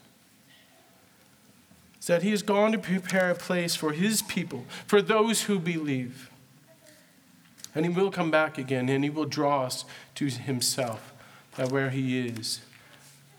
is 1.99 2.07
that 2.07 2.23
He 2.23 2.31
has 2.31 2.41
gone 2.41 2.71
to 2.71 2.79
prepare 2.79 3.29
a 3.29 3.35
place 3.35 3.75
for 3.75 3.91
His 3.91 4.23
people, 4.23 4.65
for 4.87 5.03
those 5.03 5.43
who 5.43 5.59
believe. 5.59 6.31
And 7.75 7.85
He 7.85 7.91
will 7.91 8.09
come 8.09 8.31
back 8.31 8.57
again 8.57 8.89
and 8.89 9.03
He 9.03 9.11
will 9.11 9.25
draw 9.25 9.65
us 9.65 9.85
to 10.15 10.29
Himself, 10.29 11.13
that 11.57 11.71
where 11.71 11.91
He 11.91 12.27
is 12.27 12.61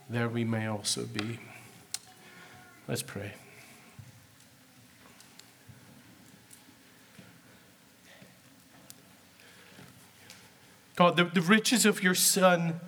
there 0.08 0.28
we 0.28 0.44
may 0.44 0.66
also 0.66 1.04
be. 1.04 1.38
Let's 2.86 3.02
pray. 3.02 3.32
God, 10.96 11.16
the, 11.16 11.24
the 11.24 11.42
riches 11.42 11.86
of 11.86 12.02
your 12.02 12.14
Son, 12.14 12.80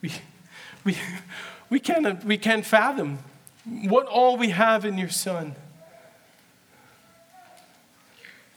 we, 0.00 0.12
we, 0.84 0.96
we, 1.68 1.78
can't, 1.78 2.24
we 2.24 2.38
can't 2.38 2.64
fathom 2.64 3.18
what 3.66 4.06
all 4.06 4.36
we 4.36 4.50
have 4.50 4.84
in 4.84 4.96
your 4.96 5.10
Son. 5.10 5.54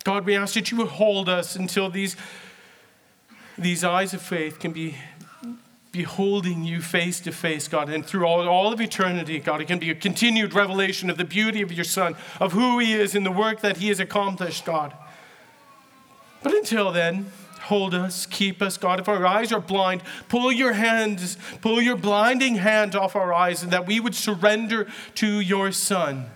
God, 0.05 0.25
we 0.25 0.35
ask 0.35 0.53
that 0.53 0.71
you 0.71 0.77
would 0.77 0.87
hold 0.87 1.27
us 1.27 1.57
until 1.57 1.89
these, 1.89 2.15
these 3.57 3.83
eyes 3.83 4.13
of 4.13 4.21
faith 4.21 4.59
can 4.59 4.71
be 4.71 4.95
beholding 5.97 6.63
you 6.63 6.79
face 6.79 7.19
to 7.19 7.31
face, 7.31 7.67
God, 7.67 7.89
and 7.89 8.05
through 8.05 8.23
all, 8.23 8.47
all 8.47 8.71
of 8.71 8.79
eternity, 8.79 9.39
God, 9.39 9.61
it 9.61 9.65
can 9.65 9.79
be 9.79 9.89
a 9.89 9.95
continued 9.95 10.53
revelation 10.53 11.09
of 11.09 11.17
the 11.17 11.25
beauty 11.25 11.63
of 11.63 11.71
your 11.71 11.83
Son, 11.83 12.15
of 12.39 12.51
who 12.51 12.77
He 12.77 12.93
is 12.93 13.15
and 13.15 13.25
the 13.25 13.31
work 13.31 13.61
that 13.61 13.77
He 13.77 13.87
has 13.87 13.99
accomplished, 13.99 14.63
God. 14.63 14.93
But 16.43 16.53
until 16.53 16.91
then, 16.91 17.31
hold 17.61 17.95
us, 17.95 18.27
keep 18.27 18.61
us, 18.61 18.77
God. 18.77 18.99
If 18.99 19.09
our 19.09 19.25
eyes 19.25 19.51
are 19.51 19.59
blind, 19.59 20.03
pull 20.29 20.51
your 20.51 20.73
hands, 20.73 21.35
pull 21.61 21.81
your 21.81 21.97
blinding 21.97 22.57
hand 22.57 22.95
off 22.95 23.15
our 23.15 23.33
eyes, 23.33 23.63
and 23.63 23.71
that 23.73 23.87
we 23.87 23.99
would 23.99 24.13
surrender 24.13 24.87
to 25.15 25.39
your 25.39 25.71
Son. 25.71 26.27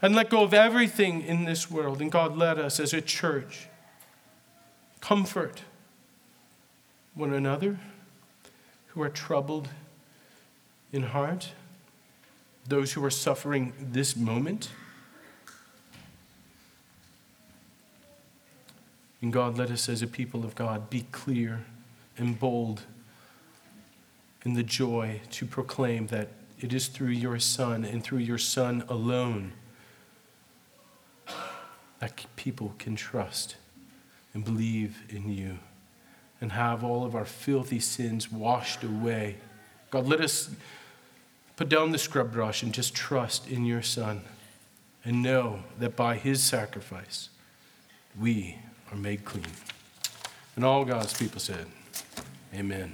And 0.00 0.14
let 0.14 0.30
go 0.30 0.44
of 0.44 0.54
everything 0.54 1.22
in 1.22 1.44
this 1.44 1.68
world. 1.68 2.00
And 2.00 2.12
God, 2.12 2.36
let 2.36 2.56
us 2.56 2.78
as 2.78 2.92
a 2.92 3.00
church 3.00 3.66
comfort 5.00 5.62
one 7.14 7.32
another 7.32 7.78
who 8.88 9.02
are 9.02 9.08
troubled 9.08 9.68
in 10.92 11.02
heart, 11.02 11.50
those 12.68 12.92
who 12.92 13.04
are 13.04 13.10
suffering 13.10 13.72
this 13.78 14.16
moment. 14.16 14.70
And 19.20 19.32
God, 19.32 19.56
let 19.56 19.70
us 19.70 19.88
as 19.88 20.02
a 20.02 20.06
people 20.06 20.44
of 20.44 20.54
God 20.54 20.90
be 20.90 21.06
clear 21.10 21.64
and 22.18 22.38
bold 22.38 22.82
in 24.44 24.54
the 24.54 24.62
joy 24.62 25.20
to 25.30 25.46
proclaim 25.46 26.08
that 26.08 26.28
it 26.60 26.72
is 26.72 26.88
through 26.88 27.08
your 27.08 27.38
Son 27.38 27.84
and 27.84 28.02
through 28.04 28.18
your 28.18 28.38
Son 28.38 28.84
alone 28.88 29.52
that 31.98 32.24
people 32.36 32.74
can 32.78 32.96
trust 32.96 33.56
and 34.34 34.44
believe 34.44 35.02
in 35.08 35.32
you 35.32 35.58
and 36.44 36.52
have 36.52 36.84
all 36.84 37.06
of 37.06 37.14
our 37.14 37.24
filthy 37.24 37.80
sins 37.80 38.30
washed 38.30 38.84
away. 38.84 39.36
God, 39.88 40.06
let 40.06 40.20
us 40.20 40.50
put 41.56 41.70
down 41.70 41.90
the 41.90 41.96
scrub 41.96 42.30
brush 42.30 42.62
and 42.62 42.74
just 42.74 42.94
trust 42.94 43.48
in 43.48 43.64
your 43.64 43.80
Son 43.80 44.20
and 45.06 45.22
know 45.22 45.60
that 45.78 45.96
by 45.96 46.16
his 46.16 46.44
sacrifice, 46.44 47.30
we 48.20 48.58
are 48.92 48.98
made 48.98 49.24
clean. 49.24 49.46
And 50.54 50.66
all 50.66 50.84
God's 50.84 51.14
people 51.14 51.40
said, 51.40 51.64
Amen. 52.54 52.92